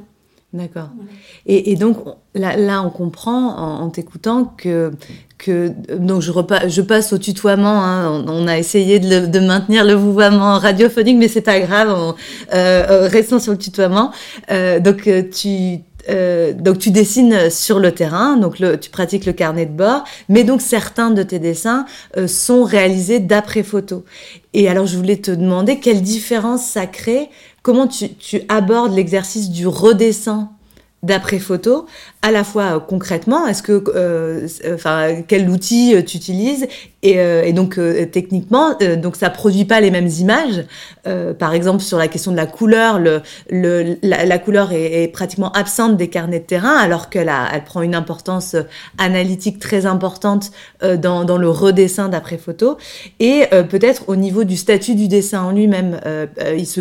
D'accord. 0.52 0.88
Et, 1.44 1.72
et, 1.72 1.76
donc 1.76 1.98
là, 2.34 2.56
là 2.56 2.82
on 2.82 2.88
comprend 2.88 3.56
en, 3.82 3.90
t'écoutant 3.90 4.54
que 4.56 4.92
que 5.36 5.70
donc 5.98 6.22
je 6.22 6.30
repasse 6.30 6.68
je 6.68 6.82
passe 6.82 7.12
au 7.12 7.18
tutoiement. 7.18 7.84
Hein, 7.84 8.24
on, 8.26 8.46
a 8.46 8.56
essayé 8.56 8.98
de, 8.98 9.26
de, 9.26 9.40
maintenir 9.40 9.84
le 9.84 9.92
vouvoiement 9.94 10.58
radiophonique, 10.58 11.18
mais 11.18 11.28
c'est 11.28 11.42
pas 11.42 11.60
grave. 11.60 12.14
restons 12.50 13.38
sur 13.38 13.52
le 13.52 13.58
tutoiement. 13.58 14.12
donc 14.80 15.10
tu 15.30 15.80
euh, 16.08 16.52
donc 16.52 16.78
tu 16.78 16.90
dessines 16.90 17.50
sur 17.50 17.78
le 17.78 17.92
terrain, 17.92 18.36
donc 18.36 18.56
tu 18.80 18.90
pratiques 18.90 19.26
le 19.26 19.32
carnet 19.32 19.66
de 19.66 19.72
bord, 19.72 20.04
mais 20.28 20.44
donc 20.44 20.60
certains 20.60 21.10
de 21.10 21.22
tes 21.22 21.38
dessins 21.38 21.86
euh, 22.16 22.26
sont 22.26 22.64
réalisés 22.64 23.20
d'après 23.20 23.62
photo. 23.62 24.04
Et 24.54 24.68
alors 24.68 24.86
je 24.86 24.96
voulais 24.96 25.16
te 25.16 25.30
demander 25.30 25.80
quelle 25.80 26.02
différence 26.02 26.64
ça 26.64 26.86
crée, 26.86 27.28
comment 27.62 27.86
tu, 27.86 28.14
tu 28.14 28.42
abordes 28.48 28.94
l'exercice 28.94 29.50
du 29.50 29.66
redessin? 29.66 30.50
D'après 31.02 31.38
photo, 31.38 31.86
à 32.22 32.32
la 32.32 32.42
fois 32.42 32.76
euh, 32.76 32.80
concrètement, 32.80 33.46
est-ce 33.46 33.62
que, 33.62 33.84
euh, 33.94 34.48
enfin, 34.74 35.22
quel 35.28 35.48
outil 35.48 35.94
euh, 35.94 36.02
tu 36.02 36.16
utilises 36.16 36.66
et, 37.02 37.18
et 37.18 37.52
donc 37.52 37.78
techniquement, 38.10 38.76
donc 39.00 39.14
ça 39.14 39.30
produit 39.30 39.64
pas 39.64 39.80
les 39.80 39.92
mêmes 39.92 40.08
images. 40.08 40.64
par 41.38 41.54
exemple, 41.54 41.80
sur 41.80 41.98
la 41.98 42.08
question 42.08 42.32
de 42.32 42.36
la 42.36 42.46
couleur, 42.46 42.98
le, 42.98 43.22
le 43.48 43.96
la, 44.02 44.38
couleur 44.40 44.72
est, 44.72 45.04
est, 45.04 45.06
pratiquement 45.06 45.52
absente 45.52 45.96
des 45.96 46.08
carnets 46.08 46.40
de 46.40 46.46
terrain, 46.46 46.76
alors 46.76 47.08
qu'elle 47.08 47.30
elle 47.54 47.62
prend 47.62 47.82
une 47.82 47.94
importance 47.94 48.56
analytique 48.98 49.60
très 49.60 49.86
importante 49.86 50.50
dans, 50.82 51.22
dans 51.22 51.38
le 51.38 51.48
redessin 51.48 52.08
d'après 52.08 52.38
photo. 52.38 52.76
Et 53.20 53.44
peut-être 53.70 54.08
au 54.08 54.16
niveau 54.16 54.42
du 54.42 54.56
statut 54.56 54.96
du 54.96 55.06
dessin 55.06 55.44
en 55.44 55.52
lui-même, 55.52 56.00
il 56.58 56.66
se 56.66 56.80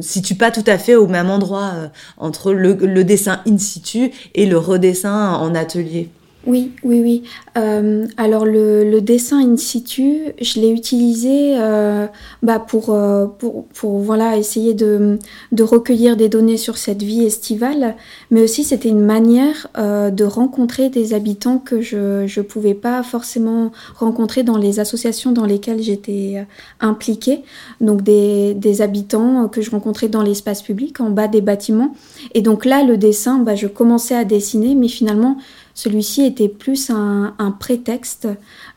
situe 0.00 0.34
pas 0.34 0.50
tout 0.50 0.64
à 0.66 0.78
fait 0.78 0.94
au 0.94 1.06
même 1.06 1.30
endroit 1.30 1.72
euh, 1.74 1.88
entre 2.18 2.52
le, 2.52 2.74
le, 2.74 3.04
dessin 3.04 3.40
in 3.46 3.58
situ 3.58 4.10
et 4.34 4.46
le 4.46 4.58
redessin 4.58 5.34
en 5.34 5.54
atelier. 5.54 6.10
Oui, 6.46 6.70
oui, 6.84 7.00
oui. 7.00 7.22
Euh, 7.58 8.06
alors 8.16 8.44
le, 8.44 8.88
le, 8.88 9.00
dessin 9.00 9.40
in 9.40 9.56
situ, 9.56 10.32
je 10.40 10.60
l'ai 10.60 10.70
utilisé 10.70 11.56
euh, 11.58 12.06
bah 12.42 12.60
pour, 12.60 12.90
euh, 12.90 13.26
pour, 13.26 13.66
pour, 13.66 13.98
voilà, 13.98 14.36
essayer 14.36 14.72
de, 14.72 15.18
de, 15.50 15.62
recueillir 15.64 16.16
des 16.16 16.28
données 16.28 16.56
sur 16.56 16.78
cette 16.78 17.02
vie 17.02 17.24
estivale, 17.24 17.96
mais 18.30 18.42
aussi 18.42 18.62
c'était 18.62 18.88
une 18.88 19.04
manière 19.04 19.66
euh, 19.76 20.10
de 20.10 20.22
rencontrer 20.24 20.88
des 20.88 21.14
habitants 21.14 21.58
que 21.58 21.80
je 21.80 22.22
ne 22.22 22.42
pouvais 22.42 22.74
pas 22.74 23.02
forcément 23.02 23.72
rencontrer 23.96 24.44
dans 24.44 24.56
les 24.56 24.78
associations 24.78 25.32
dans 25.32 25.46
lesquelles 25.46 25.82
j'étais 25.82 26.34
euh, 26.36 26.42
impliquée, 26.78 27.42
donc 27.80 28.02
des, 28.02 28.54
des, 28.54 28.82
habitants 28.82 29.48
que 29.48 29.62
je 29.62 29.70
rencontrais 29.72 30.08
dans 30.08 30.22
l'espace 30.22 30.62
public, 30.62 31.00
en 31.00 31.10
bas 31.10 31.26
des 31.26 31.40
bâtiments. 31.40 31.94
Et 32.34 32.42
donc 32.42 32.64
là, 32.64 32.84
le 32.84 32.96
dessin, 32.96 33.38
bah, 33.38 33.56
je 33.56 33.66
commençais 33.66 34.14
à 34.14 34.24
dessiner, 34.24 34.76
mais 34.76 34.88
finalement, 34.88 35.38
celui-ci 35.76 36.24
était 36.24 36.48
plus 36.48 36.90
un, 36.90 37.34
prétexte. 37.60 38.26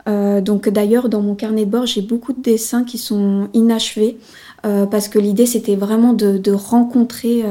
Euh, 0.08 0.42
donc 0.42 0.68
d'ailleurs, 0.68 1.08
dans 1.08 1.22
mon 1.22 1.34
carnet 1.34 1.66
de 1.66 1.72
bord, 1.72 1.86
j'ai 1.86 2.02
beaucoup 2.02 2.34
de 2.34 2.42
dessins 2.42 2.84
qui 2.84 2.98
sont 2.98 3.48
inachevés 3.54 4.18
euh, 4.66 4.86
parce 4.86 5.08
que 5.08 5.20
l'idée, 5.20 5.46
c'était 5.46 5.76
vraiment 5.76 6.14
de, 6.14 6.52
rencontrer 6.52 7.44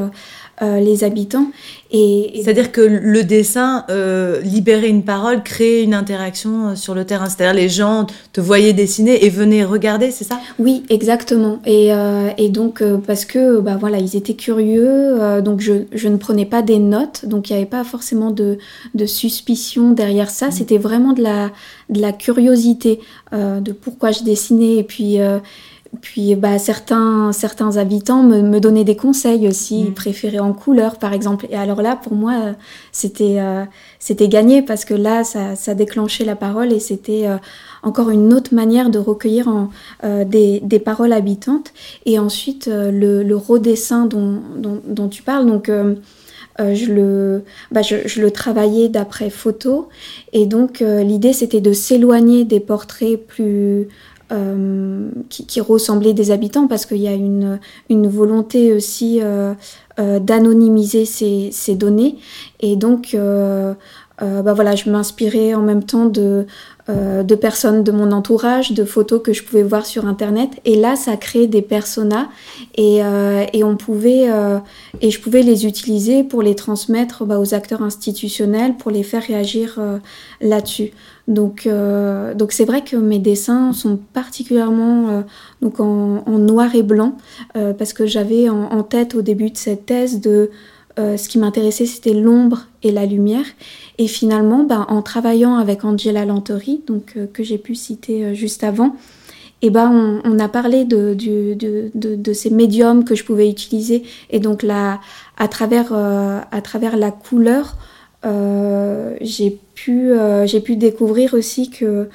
euh, 0.63 0.81
les 0.81 1.05
habitants. 1.05 1.47
Et, 1.91 2.43
C'est-à-dire 2.43 2.71
que 2.71 2.81
le 2.81 3.25
dessin, 3.25 3.85
euh, 3.89 4.41
libérer 4.41 4.89
une 4.89 5.05
parole, 5.05 5.43
créer 5.43 5.83
une 5.83 5.95
interaction 5.95 6.69
euh, 6.69 6.75
sur 6.75 6.95
le 6.95 7.05
terrain. 7.05 7.27
C'est-à-dire 7.27 7.55
les 7.55 7.69
gens 7.69 8.07
te 8.33 8.41
voyaient 8.41 8.75
dessiner 8.75 9.25
et 9.25 9.31
venaient 9.31 9.65
regarder, 9.65 10.11
c'est 10.11 10.25
ça? 10.25 10.39
Oui, 10.59 10.83
exactement. 10.91 11.61
Et, 11.65 11.95
euh, 11.95 12.31
et 12.37 12.51
donc 12.51 12.83
euh, 12.83 12.99
parce 12.99 13.25
que 13.25 13.61
bah 13.61 13.79
voilà, 13.81 13.99
ils 13.99 14.17
étaient 14.17 14.35
curieux, 14.35 15.19
donc 15.43 15.61
je, 15.61 15.85
je, 15.93 16.09
ne 16.09 16.17
prenais 16.17 16.45
pas 16.45 16.61
des 16.61 16.79
notes, 16.79 17.25
donc 17.25 17.49
il 17.49 17.55
n'y 17.55 17.59
avait 17.59 17.71
pas 17.71 17.85
forcément 17.85 18.31
de, 18.31 18.59
de 18.95 19.07
suspicion 19.07 19.93
derrière 19.93 20.31
ça. 20.31 20.49
Mmh. 20.49 20.53
C'était 20.53 20.79
vraiment 20.79 21.13
de 21.13 21.23
la 21.23 21.51
de 21.89 22.03
la 22.03 22.13
curiosité 22.13 23.01
de 23.33 23.73
pourquoi 23.73 24.11
je 24.11 24.23
dessinais 24.23 24.77
et 24.77 24.83
puis 24.83 25.19
puis 26.03 26.35
bah, 26.37 26.59
certains, 26.59 27.33
certains 27.33 27.79
habitants 27.79 28.23
me, 28.23 28.43
me 28.43 28.61
donnaient 28.61 28.85
des 28.85 28.97
conseils 28.97 29.49
aussi, 29.49 29.81
ils 29.81 29.91
mm. 29.91 29.95
préféraient 29.95 30.39
en 30.39 30.53
couleur 30.53 30.99
par 30.99 31.15
exemple. 31.15 31.47
Et 31.51 31.57
alors 31.57 31.81
là, 31.81 31.97
pour 31.97 32.15
moi, 32.15 32.55
c'était 32.93 33.37
euh, 33.39 33.65
c'était 33.99 34.29
gagné 34.29 34.61
parce 34.63 34.85
que 34.85 34.95
là, 34.95 35.25
ça, 35.25 35.57
ça 35.57 35.75
déclenchait 35.75 36.25
la 36.25 36.37
parole 36.37 36.73
et 36.73 36.81
c'était 36.81 37.27
euh, 37.27 37.37
encore 37.83 38.11
une 38.11 38.35
autre 38.35 38.55
manière 38.55 38.91
de 38.91 38.99
recueillir 38.99 39.49
en, 39.49 39.71
euh, 40.05 40.25
des, 40.25 40.61
des, 40.61 40.79
paroles 40.79 41.13
habitantes. 41.13 41.73
Et 42.05 42.19
ensuite, 42.19 42.67
le, 42.69 43.23
le 43.23 43.37
redessin 43.37 44.05
dont, 44.05 44.41
dont, 44.57 44.81
dont, 44.87 45.09
tu 45.09 45.23
parles, 45.23 45.47
donc 45.47 45.71
je, 46.59 46.93
le, 46.93 47.45
bah, 47.71 47.83
je, 47.83 47.97
je, 48.07 48.21
le 48.21 48.31
travaillais 48.31 48.89
d'après 48.89 49.31
photo. 49.31 49.89
Et 50.33 50.47
donc, 50.47 50.81
l'idée, 50.81 51.33
c'était 51.33 51.61
de 51.61 51.73
s'éloigner 51.73 52.45
des 52.45 52.61
portraits 52.61 53.17
plus 53.27 53.89
euh, 54.33 55.11
qui, 55.29 55.47
qui, 55.47 55.61
ressemblaient 55.61 56.15
des 56.15 56.31
habitants 56.31 56.67
parce 56.67 56.87
qu'il 56.87 56.99
y 56.99 57.09
a 57.09 57.15
une, 57.15 57.59
une 57.89 58.09
volonté 58.09 58.73
aussi 58.73 59.21
euh, 59.23 59.55
d'anonymiser 59.99 61.05
ces, 61.05 61.51
ces, 61.53 61.75
données. 61.75 62.17
Et 62.61 62.77
donc, 62.77 63.17
bah 63.17 64.53
voilà, 64.53 64.77
je 64.77 64.91
m'inspirais 64.91 65.55
en 65.55 65.63
même 65.63 65.83
temps 65.83 66.07
de 66.07 66.47
euh, 66.91 67.23
de 67.23 67.35
personnes 67.35 67.85
de 67.85 67.93
mon 67.93 68.13
entourage, 68.13 68.73
de 68.73 68.83
photos 68.83 69.21
que 69.23 69.35
je 69.35 69.43
pouvais 69.43 69.63
voir 69.63 69.85
sur 69.85 70.07
internet. 70.07 70.53
Et 70.65 70.75
là, 70.75 70.97
ça 70.97 71.19
crée 71.19 71.47
des 71.47 71.61
personas 71.61 72.29
et, 72.77 73.05
euh, 73.05 73.45
et 73.53 73.63
on 73.63 73.77
pouvait 73.77 74.31
euh, 74.31 74.59
et 75.03 75.11
je 75.11 75.21
pouvais 75.21 75.43
les 75.43 75.67
utiliser 75.67 76.25
pour 76.25 76.41
les 76.41 76.55
transmettre 76.55 77.27
bah, 77.27 77.39
aux 77.41 77.53
acteurs 77.53 77.83
institutionnels, 77.83 78.75
pour 78.79 78.91
les 78.91 79.03
faire 79.03 79.23
réagir 79.23 79.79
là-dessus. 80.41 80.93
Donc, 81.29 81.69
donc 82.37 82.53
c'est 82.53 82.65
vrai 82.65 82.83
que 82.83 82.97
mes 82.97 83.19
dessins 83.19 83.73
sont 83.73 83.99
particulièrement 84.15 85.25
donc 85.61 85.79
en, 85.79 86.23
noir 86.27 86.75
et 86.75 86.83
blanc 86.83 87.19
parce 87.53 87.93
que 87.93 88.07
j'avais 88.07 88.49
en, 88.49 88.83
tête 88.83 89.15
au 89.15 89.21
début 89.23 89.51
de 89.51 89.57
cette 89.57 89.85
thèse 89.87 90.21
de 90.21 90.51
ce 90.97 91.29
qui 91.29 91.39
m'intéressait, 91.39 91.87
c'était 91.87 92.15
l'ombre 92.15 92.67
et 92.83 92.91
la 92.91 93.07
lumière. 93.07 93.45
Et 93.99 94.07
finalement, 94.07 94.63
ben, 94.63 94.87
en 94.89 95.03
travaillant 95.03 95.57
avec 95.57 95.85
Angela 95.85 96.25
Lantori, 96.25 96.83
donc, 96.87 97.15
euh, 97.17 97.27
que 97.27 97.43
j'ai 97.43 97.59
pu 97.59 97.75
citer 97.75 98.25
euh, 98.25 98.35
juste 98.35 98.63
avant, 98.63 98.95
et 99.61 99.71
ben, 99.71 100.21
on, 100.25 100.39
a 100.39 100.49
parlé 100.49 100.85
de, 100.85 101.15
de, 101.15 101.91
de, 101.93 102.33
ces 102.33 102.49
médiums 102.49 103.05
que 103.05 103.17
je 103.17 103.25
pouvais 103.25 103.51
utiliser. 103.51 104.05
Et 104.31 104.39
donc 104.39 104.63
là, 104.63 105.01
à, 105.37 105.49
travers, 105.49 105.89
euh, 105.91 106.39
à 106.53 106.63
travers 106.63 106.97
la 106.97 107.11
couleur, 107.11 107.77
j'ai 109.21 109.59
pu, 109.85 110.13
j'ai 110.47 110.61
pu 110.61 110.77
découvrir 110.77 111.35
aussi 111.35 111.71
que 111.71 112.09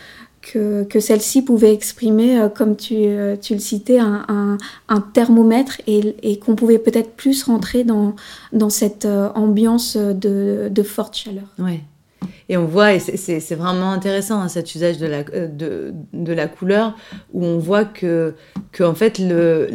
que, 0.44 1.00
celle-ci 1.00 1.42
pouvait 1.42 1.74
exprimer, 1.74 2.40
euh, 2.40 2.50
comme 2.50 2.76
tu, 2.76 2.96
euh, 2.98 3.36
tu, 3.36 3.54
le 3.54 3.60
citais, 3.60 4.00
un, 4.00 4.58
un, 4.90 5.02
thermomètre 5.14 5.82
et, 5.88 6.16
et 6.22 6.40
qu'on 6.40 6.56
pouvait 6.56 6.80
peut-être 6.80 7.16
plus 7.16 7.44
rentrer 7.44 7.84
dans, 7.84 8.16
dans 8.52 8.70
cette 8.70 9.06
euh, 9.06 9.30
ambiance 9.36 9.98
de, 9.98 10.70
de 10.70 10.84
forte 10.84 11.16
chaleur. 11.16 11.46
Ouais. 11.60 11.82
Et 12.50 12.58
on 12.58 12.66
voit, 12.66 12.94
et 12.94 13.00
c'est 13.00 13.56
vraiment 13.56 13.92
intéressant 13.92 14.42
hein, 14.42 14.48
cet 14.48 14.76
usage 14.76 14.98
de 14.98 15.08
la, 15.08 15.24
de, 15.24 15.94
de, 16.14 16.34
la 16.34 16.48
couleur, 16.48 16.96
où 17.34 17.46
on 17.46 17.58
voit 17.58 17.86
que, 17.86 18.34
que 18.72 18.84
en 18.84 18.96
fait, 18.96 19.20
le, 19.20 19.70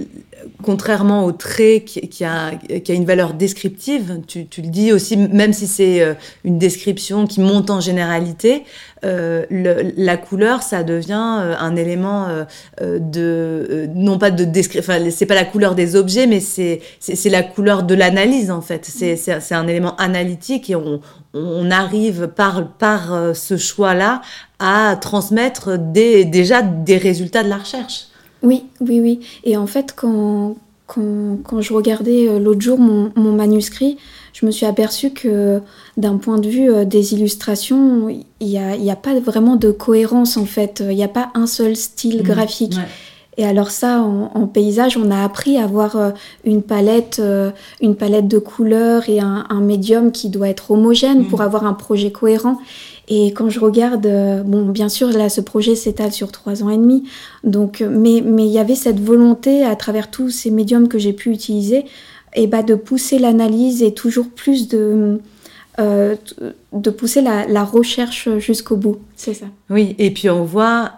contrairement 0.62 1.25
au 1.25 1.33
trait 1.33 1.83
qui, 1.85 2.25
a, 2.25 2.55
qui 2.55 2.93
a 2.93 2.95
une 2.95 3.05
valeur 3.05 3.35
descriptive, 3.35 4.21
tu, 4.26 4.47
tu 4.47 4.62
le 4.62 4.69
dis 4.69 4.93
aussi, 4.93 5.17
même 5.17 5.52
si 5.52 5.67
c'est 5.67 6.17
une 6.45 6.59
description 6.59 7.26
qui 7.26 7.40
monte 7.40 7.71
en 7.71 7.81
généralité, 7.81 8.64
euh, 9.05 9.45
la 9.97 10.17
couleur, 10.17 10.62
ça 10.62 10.83
devient 10.83 11.38
euh, 11.40 11.55
un 11.59 11.76
élément 11.76 12.26
euh, 12.28 12.99
de, 12.99 13.88
non 13.95 14.19
pas 14.19 14.31
de 14.31 14.45
description, 14.45 14.93
enfin, 14.93 15.11
c'est 15.11 15.26
pas 15.26 15.35
la 15.35 15.45
couleur 15.45 15.75
des 15.75 15.97
objets, 15.97 16.26
mais 16.26 16.40
c'est 16.40 16.81
la 17.26 17.43
couleur 17.43 17.83
de 17.83 17.95
l'analyse 17.95 18.50
en 18.50 18.61
fait. 18.61 18.85
C'est 18.85 19.55
un 19.55 19.69
élément 19.69 19.97
analytique 19.97 20.71
et 20.71 20.76
on, 20.76 21.00
on 21.38 21.71
arrive 21.71 22.28
par 22.28 22.68
par 22.68 23.35
ce 23.35 23.57
choix-là 23.57 24.23
à 24.59 24.97
transmettre 25.00 25.78
des, 25.78 26.25
déjà 26.25 26.62
des 26.62 26.97
résultats 26.97 27.45
de 27.45 27.49
la 27.49 27.59
recherche. 27.59 28.07
Oui, 28.42 28.64
oui, 28.80 29.00
oui. 29.00 29.21
Et 29.45 29.57
en 29.57 29.66
fait, 29.66 29.95
quand, 29.97 30.57
quand, 30.87 31.38
quand 31.45 31.61
je 31.61 31.73
regardais 31.73 32.38
l'autre 32.38 32.61
jour 32.61 32.78
mon, 32.78 33.12
mon 33.16 33.33
manuscrit, 33.33 33.99
je 34.33 34.47
me 34.47 34.50
suis 34.50 34.66
aperçue 34.66 35.11
que 35.11 35.61
d'un 35.97 36.16
point 36.16 36.38
de 36.38 36.49
vue 36.49 36.71
euh, 36.71 36.85
des 36.85 37.14
illustrations, 37.14 38.09
il 38.09 38.47
n'y 38.47 38.59
a, 38.59 38.92
a, 38.92 38.97
pas 38.97 39.18
vraiment 39.18 39.57
de 39.57 39.71
cohérence 39.71 40.37
en 40.37 40.45
fait. 40.45 40.83
Il 40.88 40.95
n'y 40.95 41.02
a 41.02 41.09
pas 41.09 41.30
un 41.35 41.47
seul 41.47 41.75
style 41.75 42.21
mmh, 42.21 42.26
graphique. 42.26 42.76
Et 43.38 43.47
alors 43.47 43.71
ça, 43.71 44.02
en, 44.02 44.47
paysage, 44.49 44.97
on 44.97 45.12
a 45.12 45.23
appris 45.25 45.57
à 45.57 45.64
avoir 45.64 45.97
euh, 45.97 46.11
une 46.45 46.61
palette, 46.61 47.21
euh, 47.21 47.50
une 47.80 47.95
palette 47.95 48.26
de 48.26 48.38
couleurs 48.38 49.09
et 49.09 49.21
un, 49.21 49.61
médium 49.61 50.11
qui 50.11 50.28
doit 50.28 50.49
être 50.49 50.73
homogène 50.73 51.25
pour 51.26 51.38
mmh. 51.38 51.42
avoir 51.42 51.64
un 51.64 51.73
projet 51.73 52.11
cohérent. 52.11 52.59
Et 53.07 53.28
quand 53.28 53.49
je 53.49 53.61
regarde, 53.61 54.07
bon, 54.45 54.66
bien 54.66 54.88
sûr, 54.88 55.09
là, 55.09 55.28
ce 55.28 55.40
projet 55.40 55.76
s'étale 55.76 56.12
sur 56.12 56.30
trois 56.33 56.62
ans 56.62 56.68
et 56.68 56.76
demi. 56.76 57.04
Donc, 57.45 57.80
mais 57.80 58.23
mais 58.23 58.45
il 58.45 58.52
y 58.52 58.59
avait 58.59 58.75
cette 58.75 59.00
volonté 59.00 59.64
à 59.64 59.76
travers 59.76 60.11
tous 60.11 60.28
ces 60.28 60.50
médiums 60.50 60.88
que 60.88 60.99
j'ai 60.99 61.14
pu 61.14 61.30
utiliser 61.30 61.87
et 62.35 62.47
bah, 62.47 62.62
de 62.62 62.75
pousser 62.75 63.18
l'analyse 63.18 63.83
et 63.83 63.95
toujours 63.95 64.28
plus 64.28 64.68
de, 64.68 65.21
euh, 65.78 66.16
de 66.73 66.90
pousser 66.90 67.23
la, 67.23 67.47
la 67.47 67.64
recherche 67.64 68.28
jusqu'au 68.38 68.76
bout. 68.76 68.99
C'est 69.16 69.35
ça. 69.35 69.47
Oui, 69.71 69.95
et 69.99 70.11
puis 70.11 70.28
on 70.28 70.45
voit 70.45 70.92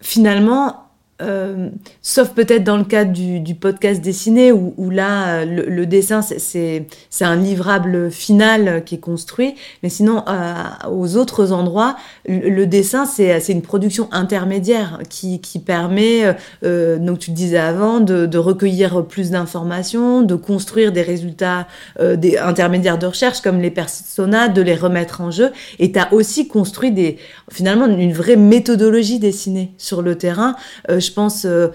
finalement 0.00 0.89
euh, 1.20 1.68
sauf 2.02 2.30
peut-être 2.30 2.64
dans 2.64 2.76
le 2.76 2.84
cadre 2.84 3.12
du, 3.12 3.54
podcast 3.54 4.00
dessiné, 4.00 4.52
où, 4.52 4.90
là, 4.90 5.44
le, 5.44 5.64
le 5.66 5.86
dessin, 5.86 6.22
c'est 6.22 6.86
un 7.20 7.36
livrable 7.36 8.10
final 8.10 8.84
qui 8.84 8.96
est 8.96 8.98
construit. 8.98 9.54
Mais 9.82 9.88
sinon, 9.88 10.24
euh, 10.28 10.54
aux 10.90 11.16
autres 11.16 11.52
endroits, 11.52 11.96
le, 12.26 12.64
dessin, 12.66 13.06
c'est 13.06 13.48
une 13.48 13.62
production 13.62 14.08
intermédiaire 14.12 15.00
qui, 15.08 15.40
permet, 15.64 16.36
euh, 16.64 16.98
donc 16.98 17.18
tu 17.18 17.30
le 17.30 17.36
disais 17.36 17.58
avant, 17.58 18.00
de, 18.00 18.38
recueillir 18.38 19.04
plus 19.04 19.30
d'informations, 19.30 20.22
de 20.22 20.34
construire 20.34 20.92
des 20.92 21.02
résultats 21.02 21.66
euh, 22.00 22.16
des 22.16 22.38
intermédiaires 22.38 22.98
de 22.98 23.06
recherche, 23.06 23.40
comme 23.40 23.60
les 23.60 23.70
personas, 23.70 24.48
de 24.48 24.62
les 24.62 24.74
remettre 24.74 25.20
en 25.20 25.30
jeu. 25.30 25.50
Et 25.78 25.92
tu 25.92 25.98
as 25.98 26.12
aussi 26.12 26.48
construit 26.48 26.92
des, 26.92 27.18
finalement 27.50 27.86
une 27.86 28.12
vraie 28.12 28.36
méthodologie 28.36 29.18
dessinée 29.18 29.72
sur 29.78 30.02
le 30.02 30.16
terrain. 30.16 30.56
Euh, 30.90 31.00
je 31.10 31.14
pense 31.14 31.44
euh, 31.44 31.68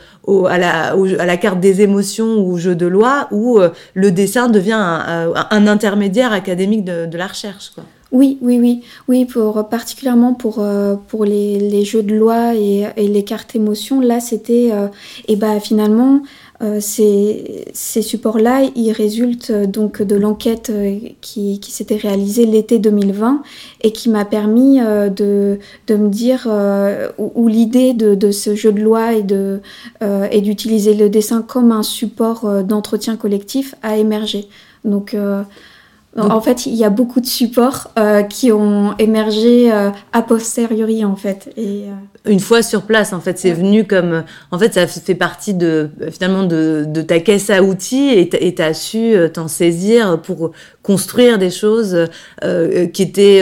à, 0.48 0.58
la, 0.58 1.38
carte 1.38 1.60
des 1.60 1.82
émotions 1.82 2.38
ou 2.40 2.54
au 2.54 2.58
jeu 2.58 2.76
de 2.76 2.88
loi, 2.88 3.28
où 3.32 3.60
euh, 3.60 3.70
le 3.94 4.12
dessin 4.12 4.48
devient 4.48 4.74
un, 4.74 5.34
un 5.52 5.68
intermédiaire 5.68 6.32
académique 6.32 6.86
de, 6.86 7.18
la 7.18 7.28
recherche. 7.28 7.74
Oui, 8.12 8.38
oui, 8.42 8.60
oui, 8.60 8.82
oui, 9.08 9.28
particulièrement 9.70 10.34
pour 10.34 10.64
pour 11.08 11.26
les, 11.26 11.84
jeux 11.84 12.04
de 12.04 12.16
loi 12.16 12.56
et, 12.56 12.88
les 12.98 13.24
cartes 13.24 13.56
émotions, 13.56 14.00
là 14.00 14.20
c'était 14.20 14.72
et 15.28 15.36
bah 15.36 15.60
finalement 15.60 16.22
euh, 16.62 16.80
ces, 16.80 17.66
ces 17.74 18.02
supports-là, 18.02 18.62
ils 18.76 18.92
résultent 18.92 19.50
euh, 19.50 19.66
donc 19.66 20.02
de 20.02 20.16
l'enquête 20.16 20.70
euh, 20.70 21.00
qui, 21.20 21.60
qui 21.60 21.72
s'était 21.72 21.98
réalisée 21.98 22.46
l'été 22.46 22.80
2020 22.80 23.44
et 23.82 23.92
qui 23.92 24.10
m'a 24.10 24.24
permis 24.24 24.80
de, 24.80 25.60
de 25.88 25.96
me 25.96 26.08
dire 26.08 26.48
où, 27.18 27.48
l'idée 27.48 27.94
de, 27.94 28.16
de, 28.16 28.32
ce 28.32 28.56
jeu 28.56 28.72
de 28.72 28.80
loi 28.80 29.14
et 29.14 29.24
de 29.24 29.62
et 30.02 30.42
d'utiliser 30.42 30.94
le 30.94 31.10
dessin 31.10 31.42
comme 31.42 31.72
un 31.72 31.84
support 31.84 32.64
d'entretien 32.64 33.16
collectif 33.16 33.76
a 33.84 33.98
émergé. 33.98 34.48
Donc 34.84 35.16
en 36.18 36.40
fait, 36.40 36.66
il 36.66 36.76
y 36.76 36.86
a 36.86 36.90
beaucoup 36.90 37.20
de 37.20 37.26
supports 37.26 37.92
euh, 38.00 38.24
qui 38.24 38.52
ont 38.52 38.96
émergé 38.98 39.72
euh, 39.72 39.90
a 40.14 40.22
posteriori, 40.22 41.04
en 41.04 41.16
fait. 41.16 41.52
Et, 41.58 41.84
euh, 41.90 42.32
Une 42.32 42.40
fois 42.40 42.62
sur 42.62 42.84
place, 42.84 43.12
en 43.12 43.20
fait, 43.20 43.38
c'est 43.38 43.52
venu 43.52 43.86
comme... 43.86 44.24
En 44.52 44.58
fait, 44.58 44.74
ça 44.74 44.88
fait 44.88 45.16
partie 45.16 45.54
de, 45.54 45.90
finalement, 46.12 46.44
de, 46.44 46.86
de 46.88 47.02
ta 47.02 47.20
caisse 47.20 47.50
à 47.50 47.62
outils 47.62 48.10
et 48.10 48.30
tu 48.30 48.62
as 48.62 48.74
su 48.74 49.16
t'en 49.34 49.48
saisir 49.48 50.22
pour 50.22 50.52
construire 50.84 51.38
des 51.38 51.52
choses 51.52 52.08
qui 52.94 53.02
étaient... 53.02 53.42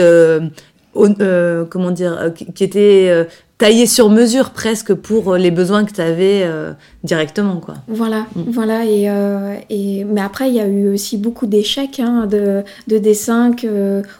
comment 0.94 1.90
dire, 1.92 2.32
qui 2.54 2.64
étaient 2.64 3.26
taillé 3.58 3.86
sur 3.86 4.10
mesure 4.10 4.50
presque 4.50 4.94
pour 4.94 5.32
euh, 5.32 5.38
les 5.38 5.50
besoins 5.50 5.84
que 5.84 5.92
tu 5.92 6.00
avais 6.00 6.42
euh, 6.42 6.72
directement 7.04 7.56
quoi. 7.56 7.74
Voilà, 7.86 8.26
mm. 8.34 8.42
voilà 8.48 8.84
et, 8.84 9.08
euh, 9.08 9.54
et, 9.70 10.04
mais 10.04 10.20
après 10.20 10.48
il 10.48 10.54
y 10.54 10.60
a 10.60 10.66
eu 10.66 10.88
aussi 10.88 11.16
beaucoup 11.16 11.46
d'échecs 11.46 12.00
hein, 12.00 12.26
de, 12.26 12.62
de 12.88 12.98
dessins 12.98 13.52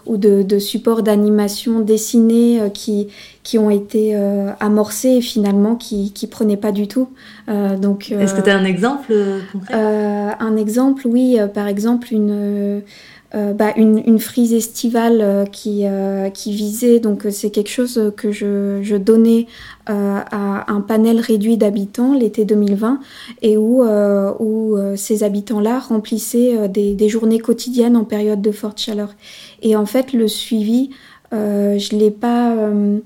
ou 0.06 0.16
de, 0.16 0.42
de 0.42 0.58
supports 0.58 1.02
d'animation 1.02 1.80
dessinés 1.80 2.60
qui 2.72 3.08
qui 3.42 3.58
ont 3.58 3.68
été 3.68 4.16
amorcés 4.60 5.16
et 5.16 5.20
finalement 5.20 5.74
qui 5.74 6.12
qui 6.12 6.26
prenaient 6.26 6.56
pas 6.56 6.72
du 6.72 6.88
tout. 6.88 7.08
donc 7.46 8.10
Est-ce 8.10 8.34
que 8.34 8.40
tu 8.40 8.48
as 8.48 8.56
un 8.56 8.64
exemple 8.64 9.12
concret? 9.52 9.74
Un 9.74 10.56
exemple 10.56 11.06
oui, 11.06 11.36
par 11.52 11.66
exemple 11.66 12.08
une 12.12 12.82
bah, 13.52 13.72
une, 13.76 14.02
une, 14.06 14.18
frise 14.18 14.54
estivale 14.54 15.20
euh, 15.20 15.44
qui, 15.44 15.86
euh, 15.86 16.30
qui 16.30 16.52
visait, 16.52 17.00
donc 17.00 17.26
c'est 17.30 17.50
quelque 17.50 17.70
chose 17.70 18.12
que 18.16 18.30
je, 18.30 18.80
je 18.82 18.96
donnais 18.96 19.46
à 19.86 20.72
un 20.72 20.80
panel 20.80 21.20
réduit 21.20 21.56
d'habitants 21.56 22.14
l'été 22.14 22.44
2020 22.46 23.00
et 23.42 23.58
où, 23.58 23.84
où 23.84 24.78
ces 24.96 25.24
habitants-là 25.24 25.78
remplissaient 25.78 26.70
des, 26.70 26.94
des, 26.94 27.08
journées 27.10 27.38
quotidiennes 27.38 27.96
en 27.96 28.04
période 28.04 28.40
de 28.40 28.50
forte 28.50 28.80
chaleur. 28.80 29.14
Et 29.60 29.76
en 29.76 29.84
fait, 29.84 30.14
le 30.14 30.26
suivi, 30.26 30.88
je 31.32 31.94
ne 31.94 31.98
l'ai 31.98 32.10
pas 32.10 32.54
euh, 32.54 32.98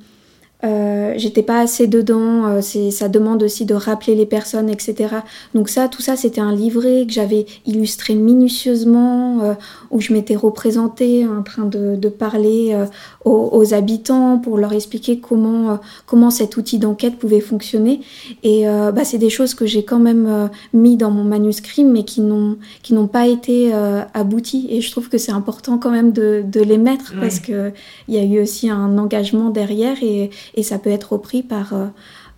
j'étais 0.62 1.42
pas 1.42 1.61
assez 1.61 1.87
dedans, 1.87 2.47
euh, 2.47 2.61
c'est, 2.62 2.90
ça 2.90 3.09
demande 3.09 3.42
aussi 3.42 3.64
de 3.64 3.75
rappeler 3.75 4.14
les 4.14 4.27
personnes, 4.27 4.68
etc. 4.68 5.09
Donc 5.55 5.68
ça, 5.68 5.88
tout 5.88 6.03
ça, 6.03 6.16
c'était 6.16 6.40
un 6.40 6.53
livret 6.53 7.05
que 7.07 7.12
j'avais 7.12 7.47
illustré 7.66 8.14
minutieusement, 8.14 9.40
euh, 9.42 9.55
où 9.90 10.01
je 10.01 10.12
m'étais 10.12 10.35
représentée 10.35 11.27
en 11.27 11.42
train 11.42 11.64
de, 11.64 11.97
de 11.97 12.09
parler 12.09 12.77
aux, 13.25 13.51
aux, 13.53 13.75
habitants 13.75 14.38
pour 14.38 14.59
leur 14.59 14.73
expliquer 14.73 15.18
comment, 15.18 15.79
comment 16.07 16.31
cet 16.31 16.57
outil 16.57 16.79
d'enquête 16.79 17.18
pouvait 17.18 17.40
fonctionner. 17.40 18.01
Et 18.42 18.64
bah, 18.66 19.05
c'est 19.05 19.18
des 19.18 19.31
choses 19.31 19.55
que 19.55 19.66
j'ai 19.66 19.85
quand 19.85 19.99
même 19.99 20.49
mis 20.73 20.97
dans 20.97 21.11
mon 21.11 21.25
manuscrit, 21.25 21.85
mais 21.85 22.05
qui 22.05 22.21
n'ont, 22.21 22.57
qui 22.83 22.94
n'ont 22.94 23.07
pas 23.07 23.27
été 23.27 23.73
abouties. 24.14 24.66
Et 24.71 24.81
je 24.81 24.90
trouve 24.90 25.09
que 25.09 25.18
c'est 25.18 25.33
important 25.33 25.79
quand 25.79 25.90
même 25.90 26.12
de, 26.12 26.42
de 26.47 26.61
les 26.61 26.79
mettre, 26.79 27.14
parce 27.21 27.40
qu'il 27.40 27.73
y 28.09 28.18
a 28.18 28.25
eu 28.25 28.40
aussi 28.40 28.71
un 28.71 28.99
engagement 28.99 29.51
derrière. 29.51 29.97
Et, 30.03 30.31
et 30.55 30.63
ça 30.63 30.79
peut 30.79 30.91
être 30.91 31.13
repris 31.13 31.43
par, 31.43 31.75
euh, 31.75 31.87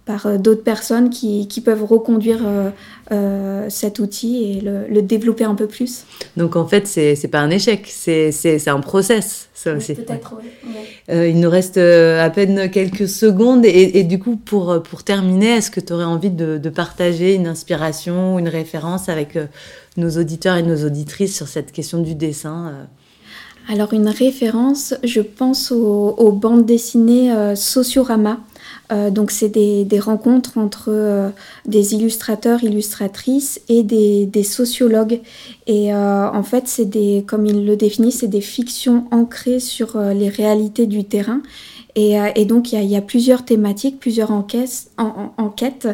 par 0.05 0.27
euh, 0.27 0.39
d'autres 0.39 0.63
personnes 0.63 1.11
qui, 1.11 1.49
qui, 1.49 1.61
peuvent 1.61 1.85
reconduire 1.85 2.41
euh, 3.13 3.67
cet 3.69 3.99
outil 3.99 4.45
et 4.45 4.61
le, 4.61 5.03
développer 5.03 5.45
un 5.45 5.55
peu 5.55 5.67
plus. 5.67 6.05
Donc 6.37 6.57
en 6.57 6.67
fait, 6.67 6.87
c'est 6.87 7.15
n'est 7.23 7.31
pas 7.31 7.41
un 7.41 7.51
échec, 7.51 7.87
c'est 7.87 8.69
un 8.69 8.81
process, 8.81 9.49
ça 9.55 9.75
aussi. 9.75 9.95
Peut-être, 9.95 10.35
il 11.09 11.41
nous 11.41 11.51
reste 11.51 11.79
à 11.79 12.31
peine 12.31 12.71
quelques 12.71 13.09
secondes 13.09 13.65
et, 13.65 13.99
et 13.99 14.05
du 14.05 14.19
coup, 14.19 14.37
pour, 14.37 14.83
pour 14.83 15.03
terminer, 15.03 15.57
est-ce 15.57 15.71
que 15.71 15.81
tu 15.81 15.93
aurais 15.93 16.05
envie 16.05 16.31
de, 16.31 16.59
de, 16.59 16.71
partager 16.71 17.35
une 17.35 17.47
inspiration, 17.47 18.39
une 18.39 18.49
référence 18.49 19.09
avec 19.09 19.39
nos 19.97 20.11
auditeurs 20.11 20.57
et 20.57 20.63
nos 20.63 20.85
auditrices 20.85 21.37
sur 21.37 21.49
cette 21.49 21.73
question 21.73 22.01
du 22.01 22.15
dessin 22.15 22.89
alors 23.69 23.93
une 23.93 24.09
référence, 24.09 24.95
je 25.05 25.21
pense 25.21 25.71
aux, 25.71 26.33
bandes 26.33 26.67
dessinées 26.67 27.33
euh, 27.33 27.55
Sociorama. 27.55 28.41
Euh, 28.93 29.11
donc 29.11 29.31
c'est 29.31 29.49
des, 29.49 30.01
rencontres 30.01 30.59
entre 30.59 30.89
euh, 30.89 31.29
des 31.67 31.95
illustrateurs, 31.95 32.65
illustratrices 32.65 33.61
et 33.69 33.83
des, 33.85 34.27
des 34.27 34.43
sociologues. 34.43 35.21
Et 35.69 35.95
en 35.95 36.43
fait, 36.43 36.67
c'est 36.67 36.87
des, 36.87 37.25
comme 37.27 37.47
ils 37.47 37.65
le 37.65 37.77
définissent, 37.77 38.21
c'est 38.21 38.27
des 38.27 38.41
fictions 38.41 39.07
ancrées 39.13 39.61
sur 39.61 39.97
les 39.99 40.29
réalités 40.29 40.87
du 40.87 41.05
terrain. 41.05 41.41
Euh, 41.99 42.31
et, 42.35 42.45
donc, 42.45 42.73
il 42.73 42.83
y, 42.85 42.97
a, 42.97 43.01
plusieurs 43.01 43.45
thématiques, 43.45 43.99
plusieurs 43.99 44.31
enquêtes, 44.31 45.89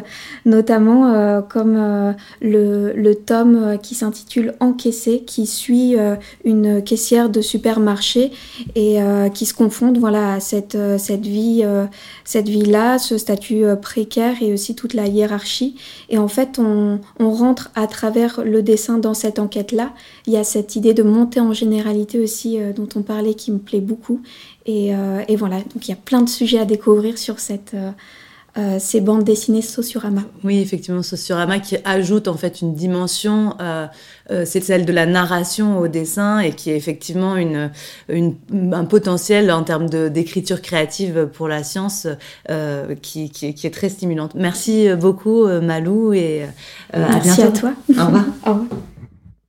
notamment 0.45 1.13
euh, 1.13 1.41
comme 1.41 1.75
euh, 1.77 2.13
le, 2.41 3.13
tome 3.13 3.77
qui 3.81 3.95
s'intitule 3.95 4.53
Encaissé, 4.59 5.23
qui 5.25 5.47
suit 5.47 5.95
une 6.45 6.83
caissière 6.83 7.29
de 7.29 7.41
supermarché 7.41 8.31
et 8.75 8.97
qui 9.33 9.45
se 9.45 9.53
confronte 9.53 9.97
voilà, 9.97 10.33
à 10.33 10.39
cette, 10.39 10.77
cette 10.97 11.25
vie, 11.25 11.65
cette 12.23 12.47
vie-là, 12.47 12.99
ce 12.99 13.17
statut 13.17 13.63
précaire 13.81 14.35
et 14.41 14.53
aussi 14.53 14.75
toute 14.75 14.93
la 14.93 15.07
hiérarchie. 15.07 15.75
Et 16.09 16.17
en 16.17 16.27
fait, 16.27 16.59
on, 16.59 16.99
on 17.19 17.31
rentre 17.31 17.71
à 17.75 17.87
travers 17.87 18.41
le 18.43 18.61
dessin 18.61 18.97
dans 18.99 19.13
cette 19.13 19.39
enquête-là. 19.39 19.93
Il 20.27 20.33
y 20.33 20.37
a 20.37 20.43
cette 20.43 20.75
idée 20.75 20.93
de 20.93 21.03
montée 21.03 21.39
en 21.39 21.53
généralité 21.53 22.19
aussi 22.19 22.59
dont 22.75 22.89
on 22.95 23.01
parlait 23.01 23.33
qui 23.33 23.51
me 23.51 23.59
plaît 23.59 23.81
beaucoup 23.81 24.21
euh, 24.67 25.23
et, 25.27 25.35
voilà, 25.35 25.57
donc 25.57 25.87
il 25.87 25.89
y 25.89 25.93
a 25.93 25.97
plein 25.97 26.21
de 26.21 26.29
sujets 26.29 26.59
à 26.59 26.65
découvrir 26.65 27.17
sur 27.17 27.39
cette, 27.39 27.73
euh, 27.73 27.91
euh, 28.57 28.77
ces 28.79 28.99
bandes 29.01 29.23
dessinées 29.23 29.61
Sociorama. 29.61 30.21
Oui, 30.43 30.59
effectivement, 30.59 31.03
Sociorama 31.03 31.59
qui 31.59 31.77
ajoute 31.85 32.27
en 32.27 32.35
fait 32.35 32.61
une 32.61 32.73
dimension, 32.73 33.55
c'est 34.29 34.61
celle 34.61 34.85
de 34.85 34.91
la 34.91 35.05
narration 35.05 35.79
au 35.79 35.87
dessin 35.87 36.39
et 36.39 36.51
qui 36.51 36.71
est 36.71 36.75
effectivement 36.75 37.37
une, 37.37 37.69
un 38.09 38.85
potentiel 38.85 39.51
en 39.51 39.63
termes 39.63 39.89
d'écriture 39.89 40.61
créative 40.61 41.29
pour 41.31 41.47
la 41.47 41.63
science 41.63 42.07
qui, 43.01 43.29
qui, 43.29 43.67
est 43.67 43.73
très 43.73 43.89
stimulante. 43.89 44.33
Merci 44.35 44.89
beaucoup 44.99 45.45
Malou 45.47 46.13
et 46.13 46.45
à 46.93 47.19
bientôt. 47.19 47.25
Merci 47.25 47.41
à 47.43 47.51
toi. 47.51 47.73
Au 47.89 48.05
revoir. 48.05 48.25
Au 48.45 48.49
revoir. 48.53 48.67